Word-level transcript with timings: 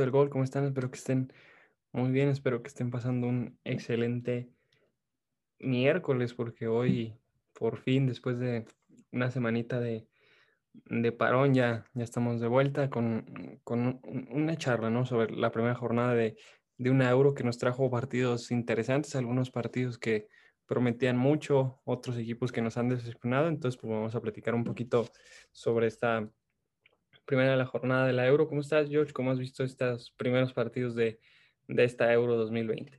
Del 0.00 0.10
Gol? 0.10 0.30
¿Cómo 0.30 0.44
están? 0.44 0.64
Espero 0.64 0.90
que 0.90 0.98
estén 0.98 1.32
muy 1.92 2.10
bien, 2.10 2.28
espero 2.28 2.62
que 2.62 2.68
estén 2.68 2.90
pasando 2.90 3.28
un 3.28 3.58
excelente 3.64 4.50
miércoles, 5.58 6.34
porque 6.34 6.66
hoy, 6.66 7.14
por 7.52 7.78
fin, 7.78 8.06
después 8.06 8.38
de 8.38 8.66
una 9.12 9.30
semanita 9.30 9.80
de, 9.80 10.08
de 10.72 11.12
parón, 11.12 11.54
ya, 11.54 11.84
ya 11.94 12.04
estamos 12.04 12.40
de 12.40 12.48
vuelta 12.48 12.90
con, 12.90 13.60
con 13.62 14.00
una 14.30 14.56
charla, 14.56 14.90
¿no? 14.90 15.06
Sobre 15.06 15.34
la 15.34 15.52
primera 15.52 15.74
jornada 15.74 16.14
de, 16.14 16.36
de 16.78 16.90
una 16.90 17.10
Euro 17.10 17.34
que 17.34 17.44
nos 17.44 17.58
trajo 17.58 17.90
partidos 17.90 18.50
interesantes, 18.50 19.14
algunos 19.14 19.50
partidos 19.50 19.98
que 19.98 20.28
prometían 20.66 21.16
mucho, 21.16 21.80
otros 21.84 22.16
equipos 22.18 22.50
que 22.50 22.62
nos 22.62 22.76
han 22.76 22.88
decepcionado, 22.88 23.48
entonces 23.48 23.80
pues 23.80 23.92
vamos 23.92 24.14
a 24.14 24.20
platicar 24.20 24.54
un 24.54 24.64
poquito 24.64 25.06
sobre 25.52 25.86
esta 25.86 26.28
primera 27.24 27.52
de 27.52 27.56
la 27.56 27.66
jornada 27.66 28.06
de 28.06 28.12
la 28.12 28.26
Euro. 28.26 28.48
¿Cómo 28.48 28.60
estás, 28.60 28.88
George? 28.88 29.12
¿Cómo 29.12 29.30
has 29.30 29.38
visto 29.38 29.64
estos 29.64 30.12
primeros 30.16 30.52
partidos 30.52 30.94
de, 30.94 31.20
de 31.68 31.84
esta 31.84 32.12
Euro 32.12 32.36
2020? 32.36 32.96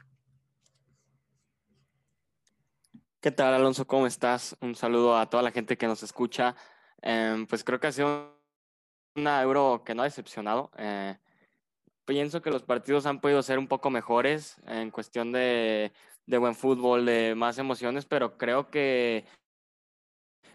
¿Qué 3.22 3.31
tal, 3.31 3.53
Alonso? 3.53 3.88
¿Cómo 3.88 4.05
estás? 4.05 4.55
Un 4.61 4.75
saludo 4.75 5.17
a 5.17 5.30
toda 5.30 5.44
la 5.44 5.52
gente 5.52 5.77
que 5.77 5.88
nos 5.88 6.03
escucha. 6.03 6.55
Eh, 7.02 7.45
pues 7.49 7.64
creo 7.64 7.80
que 7.80 7.88
ha 7.88 7.91
sido 7.91 8.39
una 9.16 9.41
Euro 9.41 9.83
que 9.83 9.95
no 9.95 10.03
ha 10.03 10.05
decepcionado. 10.05 10.71
Eh, 10.77 11.17
pienso 12.05 12.42
que 12.42 12.52
los 12.52 12.64
partidos 12.64 13.05
han 13.05 13.21
podido 13.21 13.42
ser 13.42 13.58
un 13.58 13.67
poco 13.67 13.89
mejores 13.89 14.61
en 14.67 14.92
cuestión 14.92 15.31
de, 15.31 15.92
de 16.25 16.38
buen 16.38 16.55
fútbol, 16.55 17.05
de 17.05 17.33
más 17.36 17.58
emociones, 17.58 18.05
pero 18.05 18.38
creo 18.38 18.69
que 18.69 19.25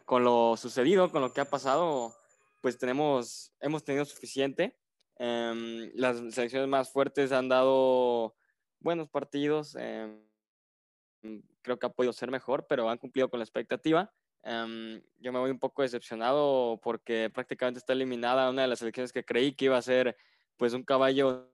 con 0.04 0.24
lo 0.24 0.56
sucedido, 0.56 1.10
con 1.10 1.22
lo 1.22 1.32
que 1.32 1.40
ha 1.40 1.50
pasado, 1.50 2.12
pues 2.60 2.78
tenemos, 2.78 3.52
hemos 3.60 3.84
tenido 3.84 4.04
suficiente. 4.04 4.76
Um, 5.18 5.90
las 5.94 6.16
selecciones 6.34 6.68
más 6.68 6.90
fuertes 6.90 7.32
han 7.32 7.48
dado 7.48 8.34
buenos 8.78 9.08
partidos. 9.08 9.74
Um, 9.74 11.42
creo 11.62 11.78
que 11.78 11.86
ha 11.86 11.92
podido 11.92 12.12
ser 12.12 12.30
mejor, 12.30 12.66
pero 12.68 12.88
han 12.88 12.98
cumplido 12.98 13.28
con 13.28 13.38
la 13.38 13.44
expectativa. 13.44 14.12
Um, 14.42 15.00
yo 15.18 15.32
me 15.32 15.38
voy 15.38 15.50
un 15.50 15.58
poco 15.58 15.82
decepcionado 15.82 16.80
porque 16.82 17.30
prácticamente 17.32 17.78
está 17.78 17.92
eliminada 17.92 18.48
una 18.48 18.62
de 18.62 18.68
las 18.68 18.78
selecciones 18.78 19.12
que 19.12 19.24
creí 19.24 19.52
que 19.54 19.66
iba 19.66 19.76
a 19.76 19.82
ser 19.82 20.16
pues 20.56 20.72
un 20.72 20.82
caballo 20.82 21.52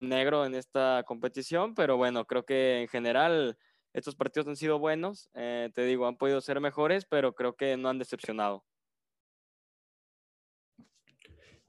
negro 0.00 0.44
en 0.44 0.54
esta 0.54 1.02
competición, 1.06 1.74
pero 1.74 1.96
bueno, 1.96 2.26
creo 2.26 2.44
que 2.44 2.82
en 2.82 2.88
general 2.88 3.56
estos 3.94 4.16
partidos 4.16 4.48
han 4.48 4.56
sido 4.56 4.78
buenos, 4.78 5.30
eh, 5.34 5.70
te 5.74 5.84
digo, 5.86 6.06
han 6.06 6.16
podido 6.16 6.40
ser 6.40 6.60
mejores, 6.60 7.06
pero 7.06 7.34
creo 7.34 7.56
que 7.56 7.76
no 7.76 7.88
han 7.88 7.98
decepcionado. 7.98 8.64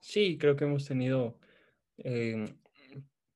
Sí, 0.08 0.38
creo 0.38 0.56
que 0.56 0.66
hemos 0.66 0.86
tenido 0.86 1.40
eh, 1.98 2.46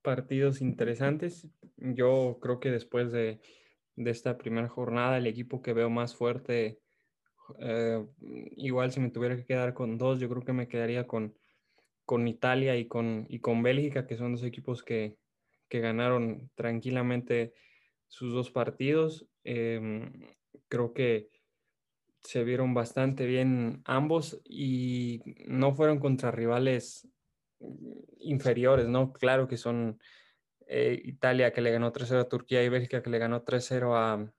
partidos 0.03 0.61
interesantes. 0.61 1.47
Yo 1.77 2.37
creo 2.39 2.59
que 2.59 2.69
después 2.69 3.11
de, 3.11 3.41
de, 3.95 4.11
esta 4.11 4.37
primera 4.37 4.69
jornada, 4.69 5.17
el 5.17 5.25
equipo 5.25 5.63
que 5.63 5.73
veo 5.73 5.89
más 5.89 6.15
fuerte, 6.15 6.79
eh, 7.57 8.05
igual 8.55 8.91
si 8.91 8.99
me 8.99 9.09
tuviera 9.09 9.35
que 9.35 9.47
quedar 9.47 9.73
con 9.73 9.97
dos, 9.97 10.19
yo 10.19 10.29
creo 10.29 10.43
que 10.43 10.53
me 10.53 10.67
quedaría 10.67 11.07
con, 11.07 11.35
con 12.05 12.27
Italia 12.27 12.77
y 12.77 12.87
con, 12.87 13.25
y 13.29 13.39
con 13.39 13.63
Bélgica, 13.63 14.05
que 14.05 14.15
son 14.15 14.33
dos 14.33 14.43
equipos 14.43 14.83
que, 14.83 15.17
que 15.69 15.79
ganaron 15.79 16.51
tranquilamente 16.53 17.55
sus 18.07 18.31
dos 18.31 18.51
partidos. 18.51 19.27
Eh, 19.43 20.07
creo 20.67 20.93
que 20.93 21.29
se 22.23 22.43
vieron 22.43 22.73
bastante 22.73 23.25
bien 23.25 23.81
ambos 23.85 24.41
y 24.43 25.21
no 25.47 25.73
fueron 25.73 25.99
contra 25.99 26.31
rivales 26.31 27.07
inferiores, 28.19 28.87
¿no? 28.87 29.13
Claro 29.13 29.47
que 29.47 29.57
son 29.57 29.99
eh, 30.67 30.99
Italia 31.03 31.51
que 31.51 31.61
le 31.61 31.71
ganó 31.71 31.91
3-0 31.91 32.19
a 32.19 32.29
Turquía 32.29 32.63
y 32.63 32.69
Bélgica 32.69 33.01
que 33.01 33.09
le 33.09 33.19
ganó 33.19 33.43
3-0 33.43 33.95
a, 33.95 34.31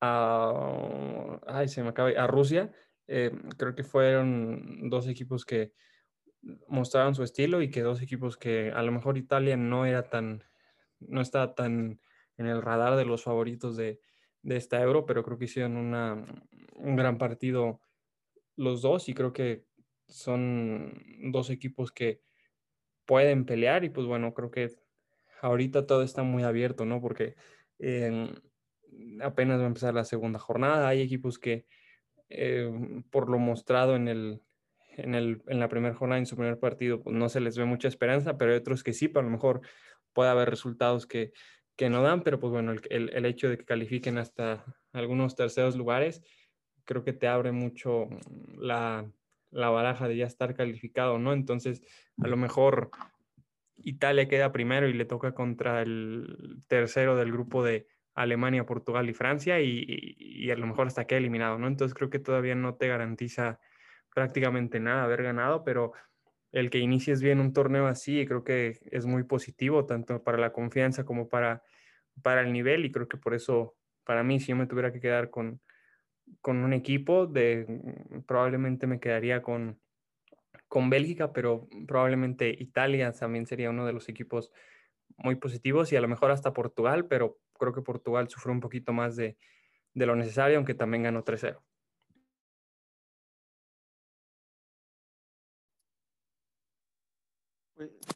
a, 0.00 1.40
ay, 1.46 1.68
se 1.68 1.82
me 1.82 1.90
acaba, 1.90 2.10
a 2.10 2.26
Rusia. 2.26 2.72
Eh, 3.06 3.32
creo 3.56 3.74
que 3.74 3.84
fueron 3.84 4.88
dos 4.88 5.08
equipos 5.08 5.44
que 5.44 5.72
mostraron 6.68 7.14
su 7.14 7.22
estilo 7.22 7.60
y 7.60 7.70
que 7.70 7.82
dos 7.82 8.00
equipos 8.00 8.36
que 8.36 8.72
a 8.72 8.82
lo 8.82 8.92
mejor 8.92 9.18
Italia 9.18 9.56
no 9.56 9.84
era 9.84 10.08
tan, 10.08 10.44
no 11.00 11.20
estaba 11.20 11.54
tan 11.54 12.00
en 12.36 12.46
el 12.46 12.62
radar 12.62 12.96
de 12.96 13.04
los 13.04 13.24
favoritos 13.24 13.76
de, 13.76 14.00
de 14.42 14.56
esta 14.56 14.80
Euro, 14.82 15.06
pero 15.06 15.22
creo 15.22 15.38
que 15.38 15.44
hicieron 15.44 15.76
una, 15.76 16.24
un 16.76 16.96
gran 16.96 17.18
partido 17.18 17.80
los 18.56 18.82
dos 18.82 19.08
y 19.08 19.14
creo 19.14 19.32
que 19.32 19.64
son 20.06 21.02
dos 21.32 21.50
equipos 21.50 21.92
que 21.92 22.20
pueden 23.06 23.44
pelear 23.44 23.84
y 23.84 23.90
pues 23.90 24.06
bueno, 24.06 24.34
creo 24.34 24.50
que 24.50 24.70
ahorita 25.42 25.86
todo 25.86 26.02
está 26.02 26.22
muy 26.22 26.42
abierto, 26.42 26.84
¿no? 26.84 27.00
Porque 27.00 27.36
eh, 27.78 28.32
apenas 29.22 29.60
va 29.60 29.64
a 29.64 29.68
empezar 29.68 29.94
la 29.94 30.04
segunda 30.04 30.38
jornada, 30.38 30.88
hay 30.88 31.00
equipos 31.00 31.38
que 31.38 31.66
eh, 32.28 32.70
por 33.10 33.28
lo 33.28 33.38
mostrado 33.38 33.96
en 33.96 34.08
el, 34.08 34.42
en, 34.96 35.14
el, 35.14 35.42
en 35.48 35.60
la 35.60 35.68
primera 35.68 35.94
jornada, 35.94 36.18
en 36.18 36.26
su 36.26 36.36
primer 36.36 36.58
partido, 36.58 37.02
pues 37.02 37.16
no 37.16 37.28
se 37.28 37.40
les 37.40 37.56
ve 37.56 37.64
mucha 37.64 37.88
esperanza, 37.88 38.36
pero 38.38 38.52
hay 38.52 38.58
otros 38.58 38.84
que 38.84 38.92
sí, 38.92 39.08
pero 39.08 39.20
a 39.20 39.24
lo 39.24 39.30
mejor 39.30 39.60
puede 40.12 40.30
haber 40.30 40.50
resultados 40.50 41.06
que, 41.06 41.32
que 41.80 41.88
no 41.88 42.02
dan, 42.02 42.22
pero 42.22 42.38
pues 42.38 42.52
bueno, 42.52 42.72
el, 42.72 43.10
el, 43.10 43.24
hecho 43.24 43.48
de 43.48 43.56
que 43.56 43.64
califiquen 43.64 44.18
hasta 44.18 44.66
algunos 44.92 45.34
terceros 45.34 45.76
lugares, 45.76 46.22
creo 46.84 47.04
que 47.04 47.14
te 47.14 47.26
abre 47.26 47.52
mucho 47.52 48.06
la, 48.58 49.10
la 49.50 49.70
baraja 49.70 50.06
de 50.06 50.18
ya 50.18 50.26
estar 50.26 50.54
calificado, 50.54 51.18
¿no? 51.18 51.32
Entonces, 51.32 51.80
a 52.22 52.28
lo 52.28 52.36
mejor 52.36 52.90
Italia 53.78 54.28
queda 54.28 54.52
primero 54.52 54.88
y 54.88 54.92
le 54.92 55.06
toca 55.06 55.32
contra 55.32 55.80
el 55.80 56.62
tercero 56.68 57.16
del 57.16 57.32
grupo 57.32 57.64
de 57.64 57.86
Alemania, 58.12 58.66
Portugal 58.66 59.08
y 59.08 59.14
Francia 59.14 59.58
y, 59.62 59.82
y, 59.88 60.50
a 60.50 60.56
lo 60.56 60.66
mejor 60.66 60.88
hasta 60.88 61.06
queda 61.06 61.20
eliminado, 61.20 61.58
¿no? 61.58 61.66
Entonces 61.66 61.94
creo 61.94 62.10
que 62.10 62.18
todavía 62.18 62.54
no 62.54 62.74
te 62.74 62.88
garantiza 62.88 63.58
prácticamente 64.14 64.80
nada 64.80 65.04
haber 65.04 65.22
ganado, 65.22 65.64
pero 65.64 65.94
el 66.52 66.70
que 66.70 66.78
inicies 66.78 67.22
bien 67.22 67.40
un 67.40 67.52
torneo 67.52 67.86
así, 67.86 68.26
creo 68.26 68.44
que 68.44 68.80
es 68.90 69.06
muy 69.06 69.24
positivo, 69.24 69.86
tanto 69.86 70.22
para 70.22 70.38
la 70.38 70.52
confianza 70.52 71.04
como 71.04 71.28
para, 71.28 71.62
para 72.22 72.42
el 72.42 72.52
nivel, 72.52 72.84
y 72.84 72.92
creo 72.92 73.08
que 73.08 73.16
por 73.16 73.34
eso, 73.34 73.76
para 74.04 74.22
mí, 74.22 74.40
si 74.40 74.48
yo 74.48 74.56
me 74.56 74.66
tuviera 74.66 74.92
que 74.92 75.00
quedar 75.00 75.30
con, 75.30 75.60
con 76.40 76.58
un 76.58 76.72
equipo, 76.72 77.26
de, 77.26 77.66
probablemente 78.26 78.86
me 78.86 79.00
quedaría 79.00 79.42
con, 79.42 79.80
con 80.68 80.90
Bélgica, 80.90 81.32
pero 81.32 81.68
probablemente 81.86 82.48
Italia 82.58 83.12
también 83.12 83.46
sería 83.46 83.70
uno 83.70 83.86
de 83.86 83.92
los 83.92 84.08
equipos 84.08 84.52
muy 85.16 85.36
positivos 85.36 85.92
y 85.92 85.96
a 85.96 86.00
lo 86.00 86.08
mejor 86.08 86.30
hasta 86.30 86.52
Portugal, 86.52 87.06
pero 87.06 87.38
creo 87.58 87.72
que 87.72 87.82
Portugal 87.82 88.28
sufrió 88.28 88.52
un 88.52 88.60
poquito 88.60 88.92
más 88.92 89.16
de, 89.16 89.36
de 89.94 90.06
lo 90.06 90.16
necesario, 90.16 90.56
aunque 90.56 90.74
también 90.74 91.02
ganó 91.04 91.24
3-0. 91.24 91.60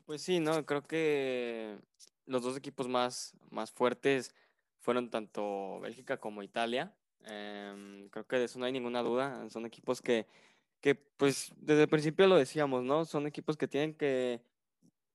Pues, 0.06 0.22
sí, 0.22 0.38
¿no? 0.40 0.66
Creo 0.66 0.86
que 0.86 1.78
los 2.26 2.42
dos 2.42 2.56
equipos 2.56 2.88
más, 2.88 3.34
más 3.50 3.72
fuertes 3.72 4.34
fueron 4.80 5.10
tanto 5.10 5.80
Bélgica 5.80 6.18
como 6.18 6.42
Italia. 6.42 6.94
Eh, 7.24 8.08
creo 8.10 8.26
que 8.26 8.36
de 8.36 8.44
eso 8.44 8.58
no 8.58 8.66
hay 8.66 8.72
ninguna 8.72 9.02
duda. 9.02 9.48
Son 9.48 9.64
equipos 9.64 10.02
que, 10.02 10.26
que, 10.80 10.94
pues, 10.94 11.52
desde 11.56 11.82
el 11.84 11.88
principio 11.88 12.26
lo 12.26 12.36
decíamos, 12.36 12.84
¿no? 12.84 13.06
Son 13.06 13.26
equipos 13.26 13.56
que 13.56 13.66
tienen 13.68 13.94
que, 13.94 14.42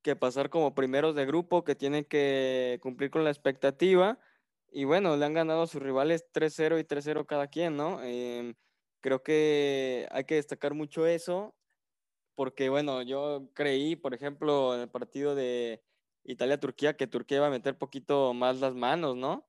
que 0.03 0.15
pasar 0.15 0.49
como 0.49 0.75
primeros 0.75 1.15
de 1.15 1.25
grupo, 1.27 1.63
que 1.63 1.75
tienen 1.75 2.05
que 2.05 2.79
cumplir 2.81 3.11
con 3.11 3.23
la 3.23 3.31
expectativa. 3.31 4.19
Y 4.71 4.85
bueno, 4.85 5.17
le 5.17 5.25
han 5.25 5.33
ganado 5.35 5.63
a 5.63 5.67
sus 5.67 5.81
rivales 5.83 6.25
3-0 6.31 6.79
y 6.79 6.83
3-0 6.83 7.27
cada 7.27 7.47
quien, 7.49 7.77
¿no? 7.77 7.99
Eh, 8.03 8.55
creo 9.01 9.23
que 9.23 10.07
hay 10.11 10.25
que 10.25 10.35
destacar 10.35 10.73
mucho 10.73 11.05
eso 11.07 11.55
porque 12.39 12.69
bueno, 12.69 13.01
yo 13.01 13.49
creí, 13.53 13.97
por 13.97 14.13
ejemplo, 14.13 14.73
en 14.73 14.79
el 14.79 14.89
partido 14.89 15.35
de 15.35 15.83
Italia-Turquía, 16.23 16.95
que 16.95 17.05
Turquía 17.05 17.39
iba 17.39 17.47
a 17.47 17.49
meter 17.49 17.77
poquito 17.77 18.33
más 18.33 18.61
las 18.61 18.75
manos, 18.75 19.17
¿no? 19.17 19.45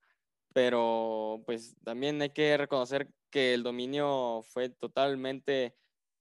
Pero 0.53 1.41
pues 1.47 1.77
también 1.85 2.21
hay 2.21 2.31
que 2.31 2.57
reconocer 2.57 3.09
que 3.31 3.55
el 3.55 3.63
dominio 3.63 4.43
fue 4.43 4.71
totalmente 4.71 5.77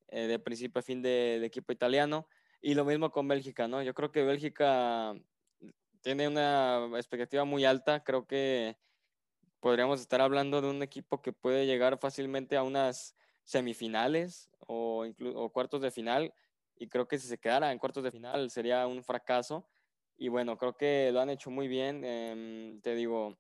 eh, 0.10 0.28
de 0.28 0.38
principio 0.38 0.78
a 0.78 0.84
fin 0.84 1.02
del 1.02 1.42
de 1.42 1.48
equipo 1.48 1.74
italiano. 1.74 2.28
Y 2.62 2.76
lo 2.76 2.86
mismo 2.86 3.10
con 3.10 3.28
Bélgica, 3.28 3.68
¿no? 3.68 3.82
Yo 3.82 3.96
creo 3.96 4.12
que 4.12 4.24
Bélgica 4.24 5.16
tiene 6.02 6.28
una 6.28 6.88
expectativa 6.98 7.46
muy 7.46 7.66
alta. 7.66 8.04
Creo 8.04 8.28
que 8.28 8.78
podríamos 9.60 10.02
estar 10.02 10.22
hablando 10.22 10.62
de 10.62 10.70
un 10.70 10.84
equipo 10.84 11.24
que 11.24 11.34
puede 11.34 11.66
llegar 11.66 11.98
fácilmente 11.98 12.58
a 12.58 12.62
unas 12.62 13.16
semifinales 13.44 14.52
o, 14.60 15.08
o 15.34 15.50
cuartos 15.50 15.82
de 15.82 15.90
final 15.90 16.32
y 16.80 16.88
creo 16.88 17.08
que 17.08 17.20
si 17.20 17.28
se 17.28 17.38
quedara 17.38 17.72
en 17.72 17.78
cuartos 17.78 18.04
de 18.04 18.10
final 18.10 18.50
sería 18.50 18.88
un 18.88 19.04
fracaso. 19.04 19.68
Y 20.18 20.30
bueno, 20.30 20.58
creo 20.58 20.76
que 20.78 21.12
lo 21.12 21.20
han 21.20 21.30
hecho 21.30 21.52
muy 21.52 21.68
bien. 21.68 22.02
Eh, 22.06 22.80
te 22.82 22.96
digo, 22.96 23.38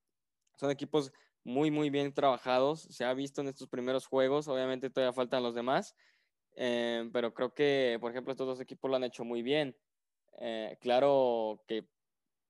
son 0.55 0.71
equipos 0.71 1.11
muy, 1.45 1.71
muy 1.71 1.89
bien 1.89 2.13
trabajados. 2.13 2.81
Se 2.81 3.05
ha 3.05 3.13
visto 3.13 3.39
en 3.39 3.47
estos 3.47 3.69
primeros 3.69 4.05
juegos. 4.05 4.49
Obviamente 4.49 4.89
todavía 4.89 5.13
faltan 5.13 5.41
los 5.41 5.55
demás. 5.55 5.95
eh, 6.55 7.09
pero 7.13 7.33
creo 7.33 7.53
que, 7.53 7.97
por 8.01 8.11
ejemplo, 8.11 8.31
estos 8.33 8.47
dos 8.47 8.59
equipos 8.59 8.89
lo 8.89 8.97
han 8.97 9.05
hecho 9.05 9.23
muy 9.23 9.41
bien. 9.41 9.75
Eh, 10.39 10.77
claro 10.81 11.63
que 11.65 11.87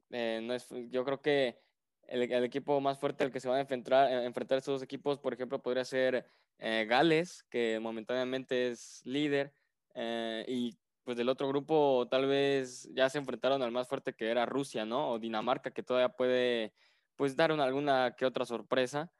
no 0.09 0.53
es, 0.55 0.67
yo 0.89 1.05
creo 1.05 1.21
que 1.21 1.59
el, 2.07 2.23
equipo 2.43 2.81
más 2.81 2.97
fuerte 2.97 3.23
al 3.23 3.31
que 3.31 3.39
se 3.39 3.47
van 3.47 3.57
a 3.57 3.61
enfrentar, 3.61 4.11
enfrentar 4.23 4.57
estos 4.57 4.75
dos 4.75 4.83
equipos, 4.83 5.19
por 5.19 5.33
ejemplo, 5.35 5.61
podría 5.61 5.85
ser 5.85 6.25
Gales, 6.57 7.43
que 7.51 7.79
momentáneamente 7.79 8.69
es 8.69 9.01
líder, 9.05 9.53
y 9.95 10.77
pues 11.03 11.17
del 11.17 11.29
otro 11.29 11.47
grupo 11.47 12.07
tal 12.09 12.27
vez 12.27 12.89
ya 12.93 13.09
se 13.09 13.17
enfrentaron 13.17 13.61
al 13.61 13.71
más 13.71 13.87
fuerte 13.87 14.13
que 14.13 14.29
era 14.29 14.45
Rusia, 14.45 14.85
¿no? 14.85 15.11
O 15.11 15.19
Dinamarca, 15.19 15.71
que 15.71 15.83
todavía 15.83 16.09
puede 16.09 16.73
pues 17.15 17.35
dar 17.35 17.51
una, 17.51 17.65
alguna 17.65 18.15
que 18.15 18.25
otra 18.25 18.45
sorpresa, 18.45 19.11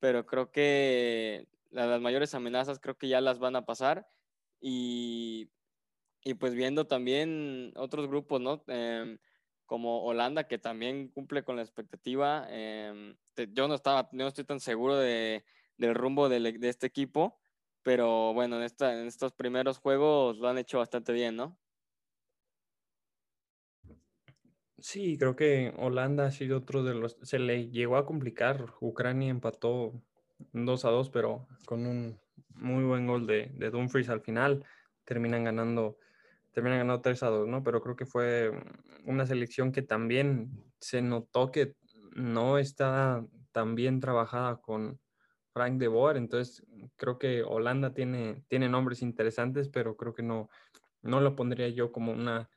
pero 0.00 0.26
creo 0.26 0.50
que 0.50 1.48
las 1.70 2.00
mayores 2.00 2.34
amenazas 2.34 2.80
creo 2.80 2.98
que 2.98 3.08
ya 3.08 3.20
las 3.20 3.38
van 3.38 3.56
a 3.56 3.64
pasar 3.64 4.08
y, 4.60 5.50
y 6.22 6.34
pues 6.34 6.54
viendo 6.54 6.86
también 6.86 7.72
otros 7.76 8.08
grupos, 8.08 8.40
¿no? 8.40 8.62
Em, 8.66 9.18
como 9.66 10.02
Holanda, 10.02 10.48
que 10.48 10.58
también 10.58 11.08
cumple 11.08 11.44
con 11.44 11.56
la 11.56 11.62
expectativa. 11.62 12.46
Em, 12.50 13.16
yo 13.52 13.68
no 13.68 13.74
estaba, 13.74 14.08
no 14.12 14.26
estoy 14.26 14.44
tan 14.44 14.60
seguro 14.60 14.96
de, 14.96 15.44
del 15.76 15.94
rumbo 15.94 16.28
de, 16.28 16.40
de, 16.40 16.68
este 16.68 16.86
equipo, 16.86 17.39
pero 17.82 18.32
bueno, 18.34 18.56
en, 18.56 18.62
esta, 18.62 18.98
en 18.98 19.06
estos 19.06 19.32
primeros 19.32 19.78
juegos 19.78 20.38
lo 20.38 20.48
han 20.48 20.58
hecho 20.58 20.78
bastante 20.78 21.12
bien, 21.12 21.36
¿no? 21.36 21.58
Sí, 24.78 25.18
creo 25.18 25.36
que 25.36 25.74
Holanda 25.76 26.26
ha 26.26 26.30
sido 26.30 26.58
otro 26.58 26.82
de 26.82 26.94
los... 26.94 27.18
Se 27.22 27.38
le 27.38 27.68
llegó 27.68 27.96
a 27.96 28.06
complicar. 28.06 28.72
Ucrania 28.80 29.28
empató 29.28 30.02
2 30.52 30.84
a 30.86 30.90
2, 30.90 31.10
pero 31.10 31.46
con 31.66 31.86
un 31.86 32.18
muy 32.54 32.84
buen 32.84 33.06
gol 33.06 33.26
de, 33.26 33.50
de 33.54 33.70
Dumfries 33.70 34.08
al 34.08 34.22
final. 34.22 34.64
Terminan 35.04 35.44
ganando, 35.44 35.98
terminan 36.52 36.78
ganando 36.78 37.02
3 37.02 37.22
a 37.22 37.28
2, 37.28 37.46
¿no? 37.48 37.62
Pero 37.62 37.82
creo 37.82 37.94
que 37.94 38.06
fue 38.06 38.52
una 39.04 39.26
selección 39.26 39.70
que 39.70 39.82
también 39.82 40.50
se 40.78 41.02
notó 41.02 41.50
que 41.50 41.74
no 42.14 42.56
está 42.56 43.24
tan 43.52 43.74
bien 43.74 44.00
trabajada 44.00 44.56
con 44.62 44.98
Frank 45.52 45.78
de 45.78 45.88
Boer. 45.88 46.16
Entonces, 46.16 46.64
creo 47.00 47.18
que 47.18 47.42
Holanda 47.42 47.94
tiene, 47.94 48.44
tiene 48.48 48.68
nombres 48.68 49.00
interesantes, 49.00 49.70
pero 49.70 49.96
creo 49.96 50.12
que 50.12 50.22
no, 50.22 50.50
no 51.00 51.22
lo 51.22 51.34
pondría 51.34 51.70
yo 51.70 51.92
como 51.92 52.12
una 52.12 52.50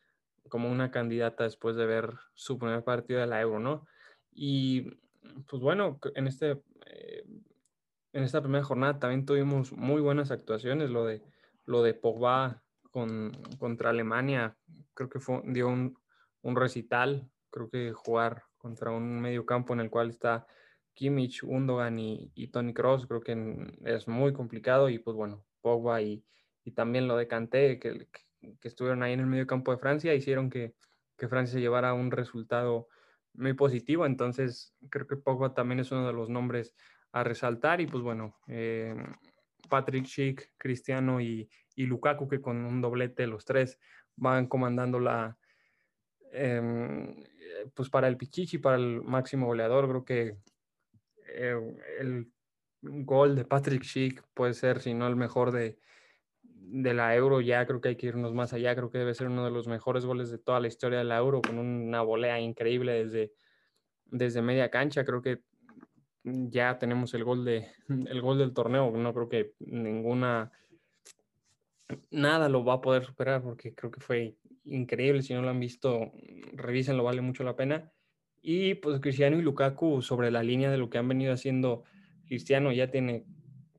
como 0.49 0.69
una 0.69 0.91
candidata 0.91 1.45
después 1.45 1.77
de 1.77 1.85
ver 1.85 2.13
su 2.33 2.59
primer 2.59 2.83
partido 2.83 3.21
de 3.21 3.27
la 3.27 3.39
Euro, 3.39 3.59
¿no? 3.59 3.87
Y 4.33 4.99
pues 5.47 5.61
bueno, 5.61 5.99
en, 6.15 6.27
este, 6.27 6.61
eh, 6.85 7.25
en 8.11 8.23
esta 8.23 8.41
primera 8.41 8.65
jornada 8.65 8.99
también 8.99 9.25
tuvimos 9.25 9.71
muy 9.71 10.01
buenas 10.01 10.31
actuaciones, 10.31 10.89
lo 10.89 11.05
de, 11.05 11.23
lo 11.65 11.81
de 11.81 11.93
Pogba 11.93 12.61
con, 12.91 13.31
contra 13.57 13.91
Alemania, 13.91 14.57
creo 14.93 15.09
que 15.09 15.21
fue, 15.21 15.41
dio 15.45 15.69
un, 15.69 15.97
un 16.41 16.57
recital, 16.57 17.31
creo 17.49 17.69
que 17.69 17.93
jugar 17.93 18.43
contra 18.57 18.91
un 18.91 19.21
medio 19.21 19.45
campo 19.45 19.73
en 19.73 19.79
el 19.79 19.89
cual 19.89 20.09
está 20.09 20.45
Kimmich, 20.93 21.43
Undogan 21.43 21.99
y, 21.99 22.31
y 22.35 22.47
Tony 22.47 22.73
Cross, 22.73 23.07
creo 23.07 23.21
que 23.21 23.35
es 23.85 24.07
muy 24.07 24.33
complicado 24.33 24.89
y 24.89 24.99
pues 24.99 25.15
bueno, 25.15 25.45
Pogba 25.61 26.01
y, 26.01 26.23
y 26.63 26.71
también 26.71 27.07
lo 27.07 27.17
de 27.17 27.27
Kanté, 27.27 27.79
que, 27.79 28.07
que 28.59 28.67
estuvieron 28.67 29.03
ahí 29.03 29.13
en 29.13 29.21
el 29.21 29.25
medio 29.25 29.47
campo 29.47 29.71
de 29.71 29.77
Francia 29.77 30.13
hicieron 30.13 30.49
que, 30.49 30.73
que 31.17 31.27
Francia 31.27 31.53
se 31.53 31.61
llevara 31.61 31.93
un 31.93 32.11
resultado 32.11 32.87
muy 33.33 33.53
positivo. 33.53 34.05
Entonces, 34.05 34.75
creo 34.89 35.07
que 35.07 35.17
Pogba 35.17 35.53
también 35.53 35.79
es 35.79 35.91
uno 35.91 36.07
de 36.07 36.13
los 36.13 36.29
nombres 36.29 36.73
a 37.11 37.23
resaltar. 37.23 37.81
Y 37.81 37.87
pues 37.87 38.03
bueno, 38.03 38.37
eh, 38.47 38.95
Patrick 39.69 40.05
Schick, 40.05 40.51
Cristiano 40.57 41.21
y, 41.21 41.49
y, 41.75 41.85
Lukaku, 41.85 42.27
que 42.27 42.41
con 42.41 42.65
un 42.65 42.81
doblete 42.81 43.27
los 43.27 43.45
tres 43.45 43.79
van 44.15 44.47
comandando 44.47 44.99
la. 44.99 45.37
Em, 46.31 47.15
pues 47.75 47.89
para 47.89 48.07
el 48.07 48.17
Pichichi, 48.17 48.57
para 48.57 48.77
el 48.77 49.01
máximo 49.03 49.45
goleador, 49.45 49.87
creo 49.87 50.03
que 50.03 50.37
eh, 51.33 51.55
el 51.99 52.31
gol 52.81 53.35
de 53.35 53.45
Patrick 53.45 53.83
Schick 53.83 54.23
puede 54.33 54.53
ser, 54.53 54.81
si 54.81 54.93
no 54.93 55.07
el 55.07 55.15
mejor 55.15 55.51
de, 55.51 55.79
de 56.41 56.93
la 56.93 57.15
Euro 57.15 57.41
ya 57.41 57.65
creo 57.65 57.81
que 57.81 57.89
hay 57.89 57.95
que 57.95 58.07
irnos 58.07 58.33
más 58.33 58.53
allá, 58.53 58.75
creo 58.75 58.89
que 58.89 58.97
debe 58.97 59.13
ser 59.13 59.27
uno 59.27 59.45
de 59.45 59.51
los 59.51 59.67
mejores 59.67 60.05
goles 60.05 60.31
de 60.31 60.37
toda 60.37 60.59
la 60.59 60.67
historia 60.67 60.99
de 60.99 61.03
la 61.03 61.17
Euro, 61.17 61.41
con 61.41 61.57
una 61.59 62.01
volea 62.01 62.39
increíble 62.39 63.05
desde, 63.05 63.33
desde 64.05 64.41
media 64.41 64.69
cancha, 64.69 65.05
creo 65.05 65.21
que 65.21 65.41
ya 66.23 66.79
tenemos 66.79 67.13
el 67.13 67.23
gol, 67.23 67.43
de, 67.45 67.67
el 67.89 68.21
gol 68.21 68.37
del 68.37 68.53
torneo, 68.53 68.91
no 68.91 69.13
creo 69.13 69.29
que 69.29 69.53
ninguna, 69.59 70.51
nada 72.11 72.49
lo 72.49 72.63
va 72.63 72.75
a 72.75 72.81
poder 72.81 73.05
superar 73.05 73.41
porque 73.41 73.73
creo 73.73 73.91
que 73.91 74.01
fue 74.01 74.37
increíble, 74.65 75.21
si 75.21 75.33
no 75.33 75.41
lo 75.41 75.49
han 75.49 75.59
visto, 75.59 76.11
revísenlo, 76.53 77.03
vale 77.03 77.21
mucho 77.21 77.43
la 77.43 77.55
pena. 77.55 77.91
Y 78.45 78.75
pues 78.75 78.99
Cristiano 78.99 79.39
y 79.39 79.41
Lukaku 79.41 80.01
sobre 80.01 80.29
la 80.29 80.43
línea 80.43 80.69
de 80.69 80.77
lo 80.77 80.89
que 80.89 80.97
han 80.97 81.07
venido 81.07 81.33
haciendo 81.33 81.83
Cristiano 82.25 82.73
ya 82.73 82.91
tiene 82.91 83.25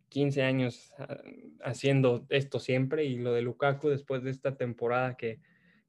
15 0.08 0.42
años 0.42 0.92
ah, 0.98 1.18
haciendo 1.62 2.26
esto 2.30 2.58
siempre 2.58 3.04
y 3.04 3.18
lo 3.18 3.32
de 3.34 3.42
Lukaku 3.42 3.90
después 3.90 4.24
de 4.24 4.30
esta 4.30 4.56
temporada 4.56 5.16
que, 5.16 5.40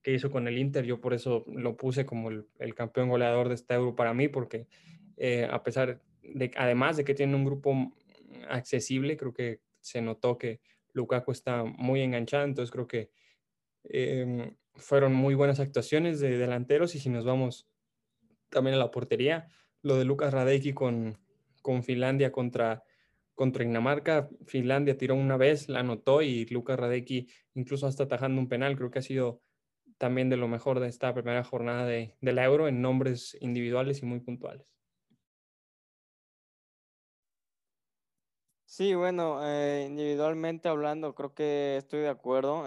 que 0.05 0.13
hizo 0.13 0.29
con 0.29 0.47
el 0.47 0.57
Inter, 0.57 0.85
yo 0.85 1.01
por 1.01 1.13
eso 1.13 1.45
lo 1.47 1.77
puse 1.77 2.05
como 2.05 2.29
el, 2.29 2.75
campeón 2.75 3.09
goleador 3.09 3.47
de 3.47 3.55
esta 3.55 3.75
Euro 3.75 3.95
para 3.95 4.13
mí, 4.13 4.27
porque 4.27 4.67
eh, 5.17 5.47
a 5.49 5.63
pesar 5.63 6.01
de, 6.21 6.51
además 6.57 6.97
de 6.97 7.05
que 7.05 7.15
tiene 7.15 7.35
un 7.35 7.45
grupo 7.45 7.93
accesible, 8.49 9.17
creo 9.17 9.33
que 9.33 9.61
se 9.79 10.01
notó 10.01 10.37
que 10.37 10.59
Lukaku 10.93 11.31
está 11.31 11.63
muy 11.63 12.01
enganchado, 12.01 12.45
entonces 12.45 12.71
creo 12.71 12.87
que 12.87 13.09
em, 13.83 14.55
fueron 14.75 15.13
muy 15.13 15.33
buenas 15.33 15.59
actuaciones 15.59 16.19
de 16.19 16.37
delanteros 16.37 16.93
y 16.93 16.99
si 16.99 17.09
nos 17.09 17.25
vamos 17.25 17.67
también 18.55 18.75
a 18.75 18.79
la 18.79 18.89
portería, 18.89 19.49
lo 19.83 19.97
de 19.97 20.05
Lucas 20.05 20.33
Radecki 20.33 20.73
con, 20.73 21.19
con 21.61 21.83
Finlandia 21.83 22.31
contra 22.31 22.83
contra 23.35 23.65
Dinamarca, 23.65 24.29
Finlandia 24.47 24.97
tiró 24.97 25.13
una 25.13 25.37
vez, 25.37 25.67
la 25.69 25.81
anotó 25.81 26.21
y 26.21 26.45
Lucas 26.45 26.79
Radecki 26.79 27.27
incluso 27.53 27.85
hasta 27.85 28.05
atajando 28.05 28.41
un 28.41 28.47
penal. 28.47 28.77
Creo 28.77 28.89
que 28.89 28.99
ha 28.99 29.03
sido 29.03 29.41
también 29.97 30.29
de 30.29 30.37
lo 30.37 30.47
mejor 30.47 30.79
de 30.79 30.87
esta 30.87 31.13
primera 31.13 31.43
jornada 31.43 31.85
de, 31.85 32.15
la 32.21 32.45
Euro 32.45 32.67
en 32.67 32.81
nombres 32.81 33.37
individuales 33.41 34.01
y 34.01 34.05
muy 34.05 34.21
puntuales. 34.21 34.65
Sí, 38.65 38.95
bueno, 38.95 39.39
eh, 39.45 39.85
individualmente 39.87 40.67
hablando, 40.67 41.13
creo 41.13 41.33
que 41.33 41.77
estoy 41.77 42.01
de 42.01 42.09
acuerdo. 42.09 42.63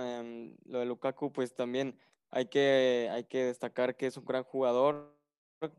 lo 0.67 0.79
de 0.79 0.87
Lukaku, 0.87 1.33
pues 1.33 1.55
también 1.55 1.99
hay 2.31 2.47
que, 2.47 3.09
hay 3.11 3.25
que 3.25 3.45
destacar 3.45 3.97
que 3.97 4.07
es 4.07 4.17
un 4.17 4.25
gran 4.25 4.45
jugador, 4.45 5.18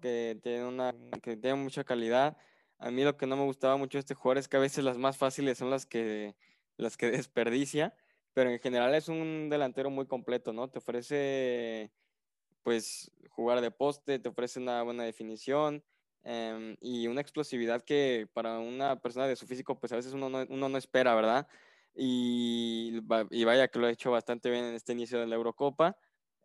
que 0.02 0.40
tiene, 0.42 0.66
una, 0.66 0.94
que 1.22 1.38
tiene 1.38 1.56
mucha 1.56 1.84
calidad 1.84 2.38
a 2.80 2.92
mí 2.92 3.04
lo 3.04 3.18
que 3.18 3.28
no 3.28 3.36
me 3.36 3.44
gustaba 3.44 3.76
mucho 3.76 3.98
de 3.98 4.00
este 4.00 4.16
jugador 4.16 4.38
es 4.38 4.48
que 4.48 4.58
a 4.58 4.62
veces 4.62 4.84
las 4.84 4.98
más 4.98 5.18
fáciles 5.18 5.58
son 5.58 5.70
las 5.70 5.86
que, 5.86 6.36
las 6.78 6.96
que 6.98 7.12
desperdicia, 7.28 7.94
pero 8.34 8.50
en 8.50 8.60
general 8.60 8.96
es 8.96 9.10
un 9.10 9.50
delantero 9.50 9.90
muy 9.90 10.08
completo, 10.08 10.54
¿no? 10.54 10.70
Te 10.70 10.80
ofrece, 10.80 11.92
pues, 12.64 13.12
jugar 13.30 13.62
de 13.62 13.72
poste, 13.72 14.20
te 14.20 14.30
ofrece 14.30 14.60
una 14.60 14.82
buena 14.84 15.04
definición 15.04 15.84
em, 16.24 16.78
y 16.80 17.08
una 17.08 17.22
explosividad 17.22 17.84
que 17.84 18.30
para 18.34 18.60
una 18.60 19.02
persona 19.02 19.28
de 19.28 19.36
su 19.36 19.46
físico, 19.46 19.78
pues 19.80 19.92
a 19.92 19.98
veces 19.98 20.14
uno 20.14 20.30
no, 20.30 20.46
uno 20.50 20.70
no 20.70 20.78
espera, 20.78 21.16
¿verdad? 21.16 21.48
Y, 21.96 23.02
y, 23.32 23.44
vaya 23.44 23.68
que 23.68 23.80
lo 23.80 23.88
ha 23.88 23.92
hecho 23.92 24.12
bastante 24.12 24.50
bien 24.50 24.64
en 24.64 24.76
este 24.76 24.94
inicio 24.94 25.20
de 25.20 25.28
la 25.28 25.36
Eurocopa. 25.36 25.98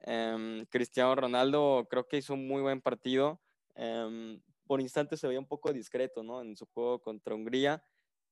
Em, 0.07 0.67
Cristiano 0.67 1.15
Ronaldo 1.15 1.87
creo 1.91 2.07
que 2.07 2.19
hizo 2.19 2.35
un 2.35 2.47
muy 2.47 2.63
buen 2.63 2.81
partido. 2.81 3.41
Em, 3.75 4.41
por 4.67 4.81
instantes 4.81 5.21
se 5.21 5.27
veía 5.27 5.41
un 5.41 5.47
poco 5.49 5.73
discreto, 5.73 6.23
¿no? 6.23 6.41
En 6.43 6.57
su 6.57 6.67
juego 6.67 7.01
contra 7.01 7.35
Hungría, 7.35 7.83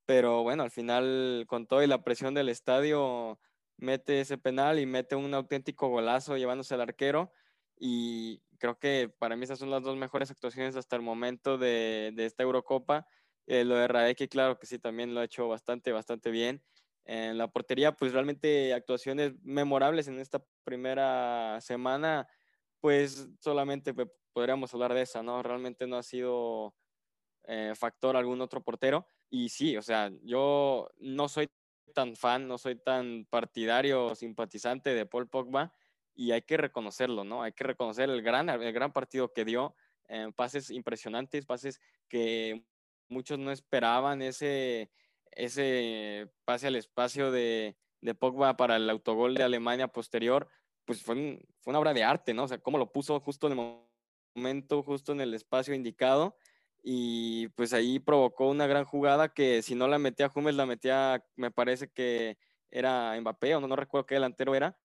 pero 0.07 0.43
bueno, 0.43 0.63
al 0.63 0.71
final 0.71 1.45
con 1.49 1.67
toda 1.67 1.87
la 1.87 2.05
presión 2.05 2.35
del 2.35 2.49
estadio 2.49 3.39
mete 3.77 4.21
ese 4.21 4.39
penal 4.39 4.79
y 4.79 4.87
mete 4.87 5.17
un 5.17 5.35
auténtico 5.35 5.89
golazo 5.89 6.37
llevándose 6.37 6.75
al 6.75 6.83
arquero 6.83 7.33
y 7.79 8.43
creo 8.59 8.79
que 8.79 9.13
para 9.19 9.37
mí 9.37 9.45
esas 9.45 9.59
son 9.59 9.71
las 9.71 9.83
dos 9.83 9.97
mejores 9.97 10.31
actuaciones 10.31 10.77
hasta 10.77 10.97
el 10.97 11.03
momento 11.03 11.59
de, 11.59 12.15
esta 12.19 12.45
Eurocopa. 12.45 13.07
Eh, 13.47 13.65
lo 13.65 13.75
de 13.75 13.89
Radecki, 13.89 14.29
claro 14.29 14.59
que 14.59 14.67
sí, 14.67 14.79
también 14.79 15.15
lo 15.15 15.21
ha 15.21 15.25
hecho 15.25 15.49
bastante, 15.49 15.91
bastante 15.91 16.31
bien. 16.31 16.63
En 17.05 17.37
la 17.37 17.49
portería, 17.49 17.93
pues 17.93 18.13
realmente 18.13 18.73
actuaciones 18.75 19.35
memorables 19.43 20.09
en 20.09 20.21
esta 20.21 20.45
primera 20.65 21.61
semana, 21.61 22.29
pues 22.81 23.29
solamente 23.41 23.93
podríamos 24.33 24.73
hablar 24.73 24.95
de 24.95 25.03
esa, 25.03 25.23
¿no? 25.23 25.43
Realmente 25.43 25.87
no 25.87 25.97
ha 25.97 26.03
sido 26.03 26.75
eh, 27.45 27.73
factor 27.75 28.17
algún 28.17 28.41
otro 28.41 28.63
portero. 28.63 29.07
Y 29.31 29.49
sí, 29.49 29.77
o 29.77 29.83
sea, 29.83 30.11
yo 30.23 30.91
no 30.99 31.29
soy 31.29 31.51
tan 31.95 32.17
fan, 32.17 32.47
no 32.47 32.59
soy 32.59 32.77
tan 32.77 33.27
partidario, 33.29 34.15
simpatizante 34.15 34.95
de 34.95 35.07
Paul 35.07 35.29
Pogba 35.29 35.73
y 36.15 36.33
hay 36.33 36.43
que 36.43 36.57
reconocerlo, 36.57 37.25
¿no? 37.25 37.43
Hay 37.43 37.53
que 37.53 37.65
reconocer 37.65 38.11
el 38.11 38.23
gran, 38.23 38.49
el 38.49 38.73
gran 38.73 38.93
partido 38.93 39.33
que 39.33 39.45
dio, 39.45 39.75
eh, 40.09 40.31
pases 40.37 40.71
impresionantes, 40.71 41.47
pases 41.47 41.81
que 42.09 42.65
muchos 43.09 43.39
no 43.39 43.51
esperaban, 43.51 44.23
ese, 44.23 44.91
ese 45.33 46.31
pase 46.45 46.67
al 46.67 46.77
espacio 46.77 47.31
de, 47.31 47.77
de 48.01 48.15
Pogba 48.15 48.57
para 48.57 48.77
el 48.77 48.89
autogol 48.91 49.35
de 49.35 49.43
Alemania 49.43 49.89
posterior, 49.89 50.49
pues 50.85 51.03
fue, 51.03 51.41
una 51.65 51.79
obra 51.79 51.95
de 51.95 52.05
arte, 52.05 52.35
¿no? 52.35 52.45
O 52.45 52.49
sea, 52.49 52.59
cómo 52.59 52.79
lo 52.79 52.93
puso 52.93 53.19
justo 53.21 53.47
en 53.47 53.59
el 53.59 53.79
momento, 54.35 54.83
justo 54.83 55.13
en 55.13 55.21
el 55.21 55.35
espacio 55.35 55.75
indicado 55.75 56.37
y 56.83 57.49
pues 57.49 57.73
ahí 57.73 58.01
provocó 58.01 58.49
una 58.49 58.67
gran 58.67 58.85
jugada 58.85 59.33
que 59.33 59.63
si 59.63 59.75
no 59.75 59.87
la 59.87 59.99
metía 59.99 60.31
Hummels, 60.35 60.57
la 60.57 60.67
metía, 60.67 61.25
me 61.37 61.51
parece 61.53 61.89
que 61.89 62.39
era 62.71 63.19
Mbappé 63.21 63.55
o 63.55 63.61
no, 63.61 63.69
no 63.69 63.77
recuerdo 63.77 64.07
qué 64.07 64.15
delantero 64.17 64.55
era, 64.55 64.77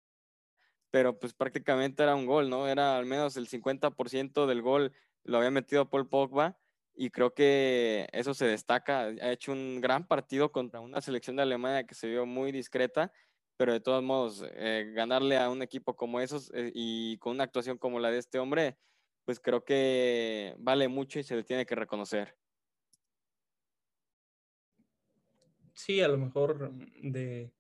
pero 0.92 1.18
pues 1.20 1.34
prácticamente 1.34 2.04
era 2.04 2.16
un 2.16 2.26
gol, 2.28 2.50
¿no? 2.50 2.68
Era 2.68 2.98
al 2.98 3.06
menos 3.06 3.36
el 3.38 3.48
50% 3.48 4.46
del 4.46 4.62
gol 4.62 4.94
lo 5.24 5.38
había 5.38 5.52
metido 5.52 5.90
Paul 5.90 6.08
Pogba 6.08 6.58
y 6.98 7.12
creo 7.12 7.34
que 7.34 8.10
eso 8.12 8.34
se 8.34 8.46
destaca. 8.46 9.02
Ha 9.02 9.32
hecho 9.32 9.52
un 9.52 9.80
gran 9.80 10.08
partido 10.08 10.52
contra 10.52 10.80
una 10.80 11.00
selección 11.00 11.36
de 11.36 11.44
Alemania 11.44 11.86
que 11.86 11.94
se 11.94 12.08
vio 12.08 12.26
muy 12.26 12.52
discreta, 12.52 13.14
pero 13.56 13.72
de 13.72 13.80
todos 13.80 14.04
modos, 14.04 14.44
eh, 14.56 14.92
ganarle 14.96 15.38
a 15.38 15.50
un 15.50 15.62
equipo 15.62 15.96
como 15.96 16.20
esos 16.20 16.52
eh, 16.56 16.72
y 16.74 17.18
con 17.20 17.34
una 17.34 17.44
actuación 17.44 17.78
como 17.78 18.00
la 18.00 18.10
de 18.10 18.18
este 18.18 18.40
hombre, 18.40 18.78
pues 19.26 19.40
creo 19.40 19.64
que 19.64 20.56
vale 20.58 20.88
mucho 20.88 21.20
y 21.20 21.24
se 21.24 21.36
le 21.36 21.44
tiene 21.44 21.68
que 21.68 21.76
reconocer. 21.76 22.36
Sí, 25.74 26.02
a 26.02 26.08
lo 26.08 26.18
mejor 26.18 26.72
de, 27.04 27.52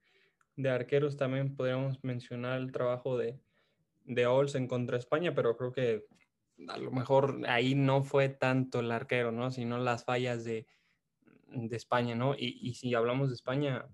de 0.56 0.70
arqueros 0.70 1.16
también 1.16 1.56
podríamos 1.56 2.04
mencionar 2.04 2.58
el 2.60 2.72
trabajo 2.72 3.16
de, 3.18 3.40
de 4.06 4.26
Olsen 4.26 4.68
contra 4.68 4.98
España, 4.98 5.36
pero 5.36 5.56
creo 5.56 5.72
que 5.72 6.08
a 6.68 6.78
lo 6.78 6.92
mejor 6.92 7.42
ahí 7.48 7.76
no 7.76 8.04
fue 8.04 8.30
tanto 8.30 8.80
el 8.80 8.92
arquero, 8.92 9.32
¿no? 9.32 9.52
Sino 9.52 9.78
las 9.78 10.06
fallas 10.06 10.44
de, 10.44 10.68
de 11.48 11.76
España, 11.76 12.16
¿no? 12.16 12.36
Y, 12.36 12.60
y, 12.62 12.74
si 12.76 12.94
hablamos 12.94 13.30
de 13.30 13.36
España, 13.36 13.86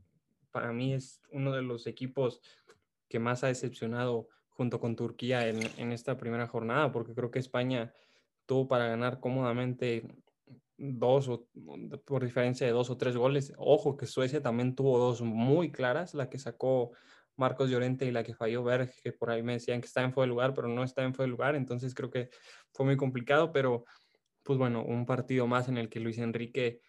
para 0.51 0.71
mí 0.71 0.93
es 0.93 1.21
uno 1.31 1.51
de 1.51 1.61
los 1.61 1.87
equipos 1.87 2.41
que 3.09 3.19
más 3.19 3.43
ha 3.43 3.47
decepcionado 3.47 4.27
junto 4.49 4.79
con 4.79 4.95
Turquía 4.95 5.47
en, 5.47 5.59
en 5.77 5.91
esta 5.91 6.17
primera 6.17 6.47
jornada, 6.47 6.91
porque 6.91 7.13
creo 7.13 7.31
que 7.31 7.39
España 7.39 7.93
tuvo 8.45 8.67
para 8.67 8.87
ganar 8.87 9.19
cómodamente 9.19 10.07
dos 10.77 11.29
o 11.29 11.47
por 12.05 12.23
diferencia 12.23 12.67
de 12.67 12.73
dos 12.73 12.89
o 12.89 12.97
tres 12.97 13.15
goles. 13.15 13.53
Ojo 13.57 13.97
que 13.97 14.05
Suecia 14.05 14.41
también 14.41 14.75
tuvo 14.75 14.97
dos 14.97 15.21
muy 15.21 15.71
claras, 15.71 16.13
la 16.13 16.29
que 16.29 16.39
sacó 16.39 16.91
Marcos 17.35 17.69
Llorente 17.69 18.05
y 18.05 18.11
la 18.11 18.23
que 18.23 18.35
falló 18.35 18.63
Berg, 18.63 18.91
que 19.01 19.11
por 19.11 19.31
ahí 19.31 19.41
me 19.43 19.53
decían 19.53 19.81
que 19.81 19.87
está 19.87 20.03
en 20.03 20.13
fuera 20.13 20.25
de 20.25 20.29
lugar, 20.29 20.53
pero 20.53 20.67
no 20.67 20.83
está 20.83 21.03
en 21.03 21.13
fuera 21.13 21.27
de 21.27 21.31
lugar, 21.31 21.55
entonces 21.55 21.93
creo 21.93 22.09
que 22.09 22.29
fue 22.73 22.85
muy 22.85 22.97
complicado, 22.97 23.51
pero 23.51 23.85
pues 24.43 24.59
bueno, 24.59 24.83
un 24.83 25.05
partido 25.05 25.47
más 25.47 25.67
en 25.69 25.77
el 25.77 25.89
que 25.89 25.99
Luis 25.99 26.17
Enrique 26.17 26.81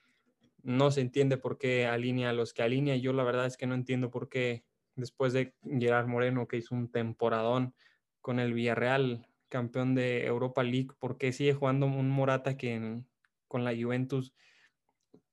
no 0.63 0.91
se 0.91 1.01
entiende 1.03 1.37
por 1.37 1.59
qué 1.59 1.87
alinea 1.87 2.31
a 2.31 2.33
los 2.33 2.53
que 2.53 2.63
alinea. 2.63 2.97
Yo 2.97 3.13
la 3.13 3.23
verdad 3.23 3.47
es 3.47 3.57
que 3.57 3.67
no 3.67 3.75
entiendo 3.75 4.11
por 4.11 4.29
qué 4.29 4.65
después 4.97 5.33
de 5.33 5.55
Gerard 5.63 6.09
Moreno, 6.09 6.49
que 6.49 6.57
hizo 6.57 6.75
un 6.75 6.91
temporadón 6.91 7.75
con 8.21 8.41
el 8.41 8.55
Villarreal, 8.55 9.27
campeón 9.49 9.95
de 9.95 10.27
Europa 10.27 10.63
League, 10.63 10.89
por 10.99 11.19
qué 11.19 11.33
sigue 11.33 11.55
jugando 11.55 11.87
un 11.87 12.09
Morata 12.09 12.57
que 12.57 13.03
con 13.47 13.63
la 13.63 13.75
Juventus 13.77 14.35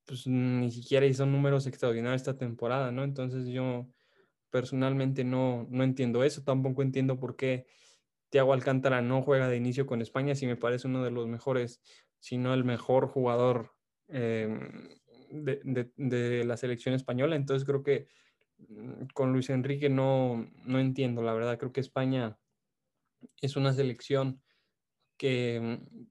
pues 0.05 0.27
ni 0.27 0.69
siquiera 0.71 1.05
hizo 1.05 1.25
números 1.25 1.67
extraordinarios 1.67 2.21
esta 2.21 2.37
temporada, 2.37 2.91
¿no? 2.91 3.03
Entonces 3.03 3.47
yo 3.47 3.87
personalmente 4.51 5.23
no, 5.23 5.65
no 5.69 5.83
entiendo 5.83 6.23
eso, 6.23 6.43
tampoco 6.43 6.81
entiendo 6.81 7.19
por 7.19 7.35
qué 7.35 7.65
Thiago 8.29 8.53
Alcántara 8.53 9.01
no 9.01 9.21
juega 9.21 9.49
de 9.49 9.57
inicio 9.57 9.85
con 9.85 10.01
España, 10.01 10.35
si 10.35 10.47
me 10.47 10.55
parece 10.55 10.87
uno 10.87 11.03
de 11.03 11.11
los 11.11 11.27
mejores, 11.27 11.81
si 12.19 12.37
no 12.37 12.53
el 12.53 12.63
mejor 12.63 13.07
jugador 13.07 13.73
em, 14.07 14.89
de, 15.29 15.91
de, 15.95 16.45
la 16.45 16.57
selección 16.57 16.95
española. 16.95 17.35
Entonces 17.35 17.65
creo 17.65 17.83
que 17.83 18.07
mm, 18.59 19.07
con 19.13 19.33
Luis 19.33 19.49
Enrique 19.49 19.89
no, 19.89 20.49
no 20.65 20.79
entiendo, 20.79 21.21
la 21.21 21.33
verdad, 21.33 21.57
creo 21.57 21.73
que 21.73 21.81
España 21.81 22.37
es 23.41 23.55
una 23.55 23.73
selección 23.73 24.41
que 25.17 25.59
mm, 25.61 26.05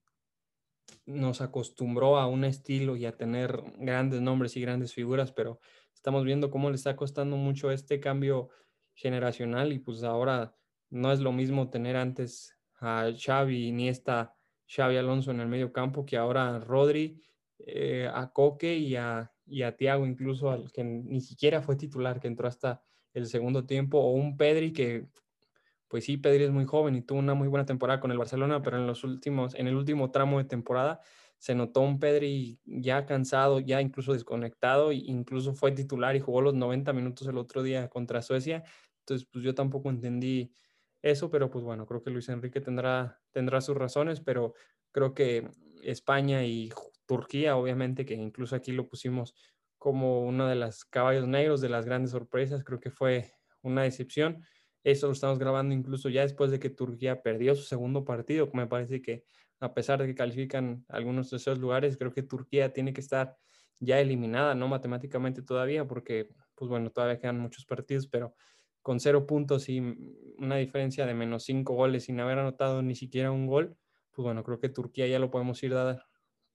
nos 1.07 1.41
acostumbró 1.41 2.19
a 2.19 2.27
un 2.27 2.45
estilo 2.45 2.97
y 2.97 3.07
a 3.07 3.17
tener 3.17 3.63
grandes 3.79 4.21
nombres 4.21 4.57
y 4.57 4.61
grandes 4.61 4.93
figuras, 4.93 5.33
pero 5.33 5.59
estamos 6.01 6.25
viendo 6.25 6.51
cómo 6.51 6.71
le 6.71 6.77
está 6.77 6.97
costando 6.97 7.37
mucho 7.37 7.71
este 7.71 8.01
cambio 8.01 8.49
generacional 8.95 9.71
y 9.71 9.81
pues 9.81 10.03
ahora 10.03 10.57
no 10.89 11.13
es 11.13 11.21
lo 11.21 11.31
mismo 11.31 11.69
tener 11.69 11.95
antes 11.95 12.57
a 12.81 13.11
Xavi 13.15 13.71
ni 13.73 13.91
esta 13.91 14.35
Xavi 14.67 14.97
Alonso 14.97 15.31
en 15.31 15.41
el 15.41 15.49
medio 15.49 15.75
campo 15.75 16.07
que 16.07 16.17
ahora 16.17 16.57
a 16.57 16.59
Rodri, 16.59 17.21
eh, 17.59 18.09
a 18.11 18.33
Coque 18.33 18.79
y 18.79 18.97
a, 18.97 19.31
y 19.45 19.61
a 19.61 19.77
Tiago 19.77 20.07
incluso 20.07 20.51
al 20.51 20.73
que 20.73 20.85
ni 20.85 21.21
siquiera 21.21 21.61
fue 21.61 21.77
titular, 21.77 22.19
que 22.19 22.29
entró 22.29 22.49
hasta 22.49 22.83
el 23.13 23.27
segundo 23.27 23.67
tiempo, 23.67 23.99
o 23.99 24.13
un 24.13 24.39
Pedri 24.39 24.73
que 24.73 25.07
pues 25.87 26.07
sí, 26.07 26.17
Pedri 26.17 26.45
es 26.45 26.51
muy 26.51 26.65
joven 26.65 26.97
y 26.97 27.03
tuvo 27.03 27.19
una 27.19 27.35
muy 27.35 27.49
buena 27.49 27.67
temporada 27.67 28.01
con 28.01 28.11
el 28.11 28.17
Barcelona, 28.17 28.63
pero 28.63 28.79
en 28.79 28.87
los 28.87 29.05
últimos, 29.05 29.55
en 29.55 29.67
el 29.67 29.77
último 29.77 30.11
tramo 30.11 30.39
de 30.39 30.45
temporada 30.45 31.03
se 31.41 31.55
notó 31.55 31.81
un 31.81 31.99
Pedri 31.99 32.61
ya 32.67 33.07
cansado, 33.07 33.61
ya 33.61 33.81
incluso 33.81 34.13
desconectado, 34.13 34.93
incluso 34.93 35.55
fue 35.55 35.73
titular 35.73 36.15
y 36.15 36.21
jugó 36.21 36.43
los 36.43 36.53
90 36.53 36.93
minutos 36.93 37.27
el 37.27 37.39
otro 37.39 37.63
día 37.63 37.89
contra 37.89 38.21
Suecia. 38.21 38.63
Entonces, 39.01 39.27
pues 39.33 39.43
yo 39.43 39.55
tampoco 39.55 39.89
entendí 39.89 40.53
eso, 41.01 41.31
pero 41.31 41.51
pues 41.51 41.65
bueno, 41.65 41.87
creo 41.87 42.03
que 42.03 42.11
Luis 42.11 42.29
Enrique 42.29 42.61
tendrá, 42.61 43.23
tendrá 43.31 43.63
sus 43.63 43.75
razones, 43.75 44.21
pero 44.21 44.53
creo 44.93 45.15
que 45.15 45.49
España 45.83 46.45
y 46.45 46.71
Turquía, 47.07 47.57
obviamente, 47.57 48.05
que 48.05 48.15
incluso 48.15 48.55
aquí 48.55 48.73
lo 48.73 48.87
pusimos 48.87 49.35
como 49.79 50.21
uno 50.21 50.47
de 50.47 50.57
los 50.57 50.85
caballos 50.85 51.27
negros, 51.27 51.63
de 51.63 51.71
las 51.71 51.87
grandes 51.87 52.11
sorpresas, 52.11 52.65
creo 52.65 52.81
que 52.81 52.91
fue 52.91 53.33
una 53.63 53.83
decepción. 53.83 54.45
Eso 54.85 55.07
lo 55.07 55.15
estamos 55.15 55.39
grabando 55.39 55.75
incluso 55.75 56.11
ya 56.11 56.21
después 56.21 56.51
de 56.51 56.59
que 56.61 56.69
Turquía 56.69 57.23
perdió 57.23 57.55
su 57.55 57.63
segundo 57.63 58.05
partido. 58.05 58.51
Me 58.53 58.67
parece 58.67 59.01
que 59.01 59.25
a 59.61 59.75
pesar 59.75 60.01
de 60.01 60.07
que 60.07 60.15
califican 60.15 60.85
algunos 60.89 61.31
de 61.31 61.37
esos 61.37 61.59
lugares, 61.59 61.97
creo 61.97 62.13
que 62.13 62.23
Turquía 62.23 62.73
tiene 62.73 62.93
que 62.93 63.01
estar 63.01 63.37
ya 63.79 64.01
eliminada, 64.01 64.55
no 64.55 64.69
matemáticamente 64.69 65.43
todavía, 65.43 65.87
porque, 65.87 66.29
pues 66.55 66.69
bueno, 66.69 66.91
todavía 66.91 67.19
quedan 67.19 67.39
muchos 67.39 67.65
partidos, 67.67 68.07
pero 68.07 68.35
con 68.83 69.01
cero 69.01 69.27
puntos 69.27 69.69
y 69.69 69.81
una 70.39 70.57
diferencia 70.57 71.07
de 71.07 71.15
menos 71.15 71.45
cinco 71.45 71.75
goles 71.75 72.05
sin 72.05 72.19
haber 72.21 72.39
anotado 72.39 72.83
ni 72.83 72.95
siquiera 72.95 73.31
un 73.31 73.47
gol, 73.47 73.77
pues 74.11 74.25
bueno, 74.25 74.43
creo 74.43 74.59
que 74.59 74.71
Turquía 74.71 75.07
ya 75.07 75.19
lo 75.19 75.31
podemos 75.31 75.63
ir, 75.63 75.75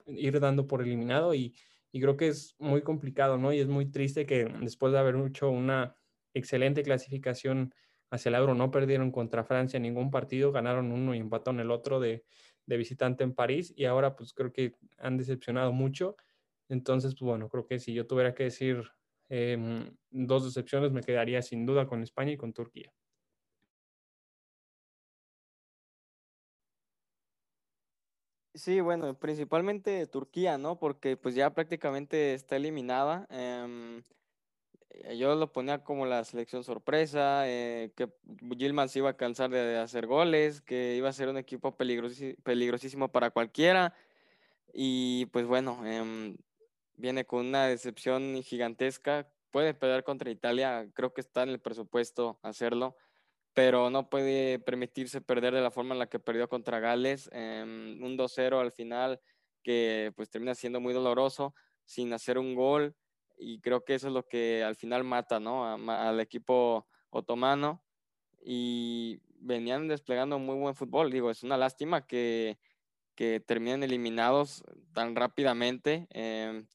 ir 0.08 0.40
dando 0.40 0.68
por 0.68 0.82
eliminado 0.82 1.34
y, 1.34 1.56
creo 1.94 2.18
que 2.18 2.28
es 2.28 2.56
muy 2.60 2.82
complicado, 2.82 3.38
¿no? 3.38 3.54
Y 3.54 3.60
es 3.60 3.68
muy 3.70 3.90
triste 3.90 4.26
que 4.26 4.44
después 4.62 4.92
de 4.92 5.00
haber 5.00 5.16
hecho 5.28 5.50
una 5.50 5.96
excelente 6.34 6.84
clasificación 6.84 7.74
hacia 8.12 8.30
el 8.30 8.36
Euro, 8.36 8.54
no 8.54 8.70
perdieron 8.70 9.12
contra 9.12 9.46
Francia 9.46 9.80
ningún 9.80 10.12
partido, 10.12 10.52
ganaron 10.52 10.92
uno 10.92 11.16
y 11.16 11.20
empataron 11.20 11.62
el 11.62 11.72
otro 11.72 12.02
de, 12.02 12.26
de 12.66 12.78
visitante 12.78 13.24
en 13.24 13.34
París 13.36 13.74
y 13.76 13.86
ahora 13.86 14.16
pues 14.16 14.34
creo 14.34 14.52
que 14.54 14.76
han 14.98 15.18
decepcionado 15.18 15.72
mucho. 15.74 16.16
Entonces, 16.70 17.14
pues 17.16 17.28
bueno, 17.30 17.50
creo 17.50 17.66
que 17.68 17.80
si 17.80 17.94
yo 17.94 18.08
tuviera 18.08 18.34
que 18.36 18.44
decir 18.46 18.84
em, 19.30 19.96
dos 20.10 20.46
decepciones, 20.46 20.92
me 20.92 21.02
quedaría 21.04 21.42
sin 21.42 21.66
duda 21.66 21.88
con 21.88 22.02
España 22.04 22.32
y 22.34 22.38
con 22.38 22.54
Turquía. 22.54 22.94
Sí, 28.54 28.80
bueno, 28.80 29.20
principalmente 29.20 30.08
Turquía, 30.08 30.58
¿no? 30.58 30.80
Porque 30.80 31.18
pues 31.18 31.36
ya 31.36 31.54
prácticamente 31.54 32.34
está 32.34 32.56
eliminada. 32.56 33.28
Em, 33.30 34.02
yo 35.18 35.36
lo 35.36 35.52
ponía 35.52 35.84
como 35.84 36.06
la 36.06 36.24
selección 36.24 36.64
sorpresa, 36.64 37.48
eh, 37.48 37.92
que 37.96 38.10
Gilman 38.58 38.90
se 38.90 39.00
iba 39.00 39.10
a 39.10 39.18
cansar 39.18 39.50
de 39.50 39.78
hacer 39.78 40.08
goles, 40.08 40.62
que 40.62 40.96
iba 40.96 41.10
a 41.10 41.14
ser 41.14 41.30
un 41.30 41.38
equipo 41.38 41.76
peligrosísimo 41.78 43.12
para 43.12 43.32
cualquiera. 43.32 43.94
Y 44.74 45.28
pues 45.28 45.46
bueno, 45.46 45.86
em, 45.86 46.38
viene 46.96 47.26
con 47.26 47.46
una 47.46 47.68
decepción 47.68 48.42
gigantesca. 48.44 49.30
Puede 49.52 49.74
pelear 49.74 50.04
contra 50.04 50.32
Italia, 50.32 50.88
creo 50.94 51.14
que 51.14 51.22
está 51.22 51.44
en 51.44 51.50
el 51.50 51.60
presupuesto 51.60 52.40
hacerlo, 52.42 52.98
pero 53.54 53.90
no 53.90 54.10
puede 54.10 54.60
permitirse 54.60 55.22
perder 55.22 55.54
de 55.54 55.62
la 55.62 55.72
forma 55.72 55.94
en 55.96 56.00
la 56.00 56.08
que 56.08 56.20
perdió 56.20 56.50
contra 56.50 56.80
Gales. 56.80 57.30
Em, 57.34 58.04
un 58.04 58.18
2-0 58.18 58.60
al 58.60 58.72
final 58.72 59.22
que 59.64 60.14
pues 60.16 60.30
termina 60.30 60.56
siendo 60.56 60.80
muy 60.80 60.94
doloroso, 60.94 61.56
sin 61.86 62.14
hacer 62.14 62.38
un 62.38 62.56
gol 62.56 62.96
y 63.38 63.60
creo 63.60 63.84
que 63.84 63.96
eso 63.96 64.08
es 64.08 64.14
lo 64.14 64.28
que 64.28 64.64
al 64.64 64.76
final 64.76 65.04
mata, 65.04 65.40
¿no? 65.40 65.66
al 65.92 66.20
equipo 66.20 66.88
otomano 67.10 67.84
y 68.42 69.20
venían 69.40 69.88
desplegando 69.88 70.40
muy 70.40 70.56
buen 70.56 70.76
fútbol. 70.76 71.12
Digo, 71.12 71.32
es 71.32 71.44
una 71.44 71.58
lástima 71.58 72.06
que, 72.06 72.58
que 73.16 73.40
terminen 73.40 73.84
eliminados 73.84 74.64
tan 74.94 75.16
rápidamente. 75.16 76.08
Em, 76.12 76.66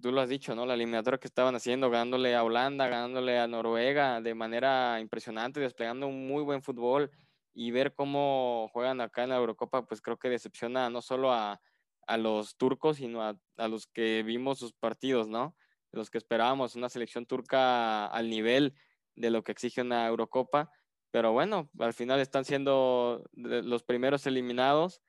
tú 0.00 0.12
lo 0.12 0.20
has 0.20 0.28
dicho, 0.28 0.54
¿no? 0.54 0.66
La 0.66 0.74
eliminatoria 0.74 1.18
que 1.18 1.28
estaban 1.28 1.54
haciendo, 1.54 1.90
ganándole 1.90 2.34
a 2.34 2.44
Holanda, 2.44 2.88
ganándole 2.88 3.38
a 3.38 3.46
Noruega 3.46 4.20
de 4.20 4.34
manera 4.34 5.00
impresionante, 5.00 5.60
desplegando 5.60 6.06
un 6.06 6.26
muy 6.26 6.42
buen 6.42 6.62
fútbol 6.62 7.10
y 7.54 7.70
ver 7.70 7.94
cómo 7.94 8.70
juegan 8.72 9.00
acá 9.00 9.24
en 9.24 9.30
la 9.30 9.36
Eurocopa, 9.36 9.86
pues 9.86 10.00
creo 10.00 10.16
que 10.18 10.28
decepciona 10.28 10.90
no 10.90 11.02
solo 11.02 11.32
a, 11.32 11.60
a 12.08 12.16
los 12.16 12.56
turcos, 12.56 12.96
sino 12.96 13.22
a, 13.22 13.38
los 13.68 13.86
que 13.86 14.22
vimos 14.24 14.58
sus 14.58 14.72
partidos, 14.72 15.28
¿no? 15.28 15.54
los 15.92 16.10
que 16.10 16.18
esperábamos, 16.18 16.74
una 16.74 16.88
selección 16.88 17.26
turca 17.26 18.06
al 18.06 18.28
nivel 18.28 18.74
de 19.14 19.30
lo 19.30 19.42
que 19.42 19.52
exige 19.52 19.80
una 19.80 20.06
Eurocopa. 20.06 20.70
Pero 21.10 21.32
bueno, 21.32 21.70
al 21.78 21.94
final 21.94 22.20
están 22.20 22.44
siendo 22.44 23.24
los 23.32 23.82
primeros 23.82 24.26
eliminados 24.26 25.00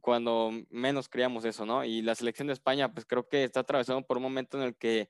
cuando 0.00 0.50
menos 0.70 1.08
creíamos 1.08 1.44
eso, 1.44 1.66
¿no? 1.66 1.84
Y 1.84 2.02
la 2.02 2.14
selección 2.14 2.48
de 2.48 2.54
España, 2.54 2.92
pues 2.92 3.06
creo 3.06 3.28
que 3.28 3.44
está 3.44 3.60
atravesando 3.60 4.06
por 4.06 4.18
un 4.18 4.22
momento 4.22 4.58
en 4.58 4.64
el 4.64 4.76
que, 4.76 5.08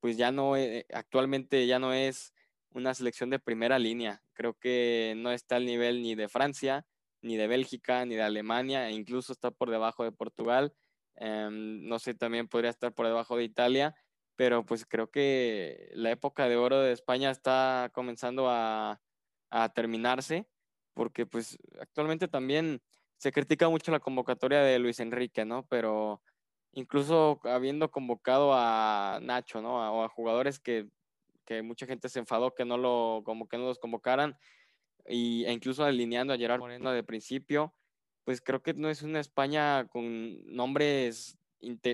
pues 0.00 0.16
ya 0.16 0.32
no, 0.32 0.56
eh, 0.56 0.86
actualmente 0.92 1.66
ya 1.66 1.78
no 1.78 1.92
es 1.92 2.32
una 2.70 2.94
selección 2.94 3.30
de 3.30 3.38
primera 3.38 3.78
línea. 3.78 4.22
Creo 4.32 4.54
que 4.54 5.14
no 5.16 5.30
está 5.32 5.56
al 5.56 5.66
nivel 5.66 6.02
ni 6.02 6.14
de 6.14 6.28
Francia, 6.28 6.86
ni 7.22 7.36
de 7.36 7.46
Bélgica, 7.46 8.04
ni 8.04 8.16
de 8.16 8.22
Alemania, 8.22 8.88
e 8.88 8.92
incluso 8.92 9.32
está 9.32 9.50
por 9.50 9.70
debajo 9.70 10.04
de 10.04 10.12
Portugal. 10.12 10.74
Em, 11.16 11.86
no 11.86 11.98
sé, 11.98 12.14
también 12.14 12.48
podría 12.48 12.70
estar 12.70 12.92
por 12.92 13.06
debajo 13.06 13.36
de 13.36 13.44
Italia, 13.44 13.94
pero 14.36 14.64
pues 14.66 14.86
creo 14.86 15.10
que 15.10 15.90
la 15.94 16.10
época 16.10 16.48
de 16.48 16.56
oro 16.56 16.80
de 16.80 16.92
España 16.92 17.30
está 17.30 17.90
comenzando 17.94 18.48
a, 18.50 19.00
a 19.50 19.68
terminarse, 19.70 20.46
porque 20.94 21.26
pues 21.26 21.58
actualmente 21.80 22.28
también 22.28 22.82
se 23.18 23.32
critica 23.32 23.68
mucho 23.68 23.92
la 23.92 24.00
convocatoria 24.00 24.62
de 24.62 24.78
Luis 24.78 24.98
Enrique, 24.98 25.44
¿no? 25.44 25.64
Pero 25.68 26.22
incluso 26.72 27.40
habiendo 27.44 27.90
convocado 27.90 28.52
a 28.54 29.20
Nacho, 29.22 29.62
¿no? 29.62 29.76
O 29.76 30.02
a 30.02 30.08
jugadores 30.08 30.58
que, 30.58 30.88
que, 31.44 31.62
mucha 31.62 31.86
gente 31.86 32.08
se 32.08 32.18
enfadó 32.18 32.54
que 32.54 32.64
no, 32.64 32.78
lo, 32.78 33.22
como 33.24 33.46
que 33.48 33.58
no 33.58 33.66
los 33.66 33.78
convocaran, 33.78 34.36
y, 35.06 35.44
e 35.44 35.52
incluso 35.52 35.84
alineando 35.84 36.32
a 36.32 36.38
Gerard 36.38 36.60
Moreno 36.60 36.92
de 36.92 37.02
principio, 37.02 37.74
pues 38.24 38.40
creo 38.40 38.62
que 38.62 38.74
no 38.74 38.88
es 38.88 39.02
una 39.02 39.20
España 39.20 39.86
con 39.88 40.44
nombres 40.54 41.38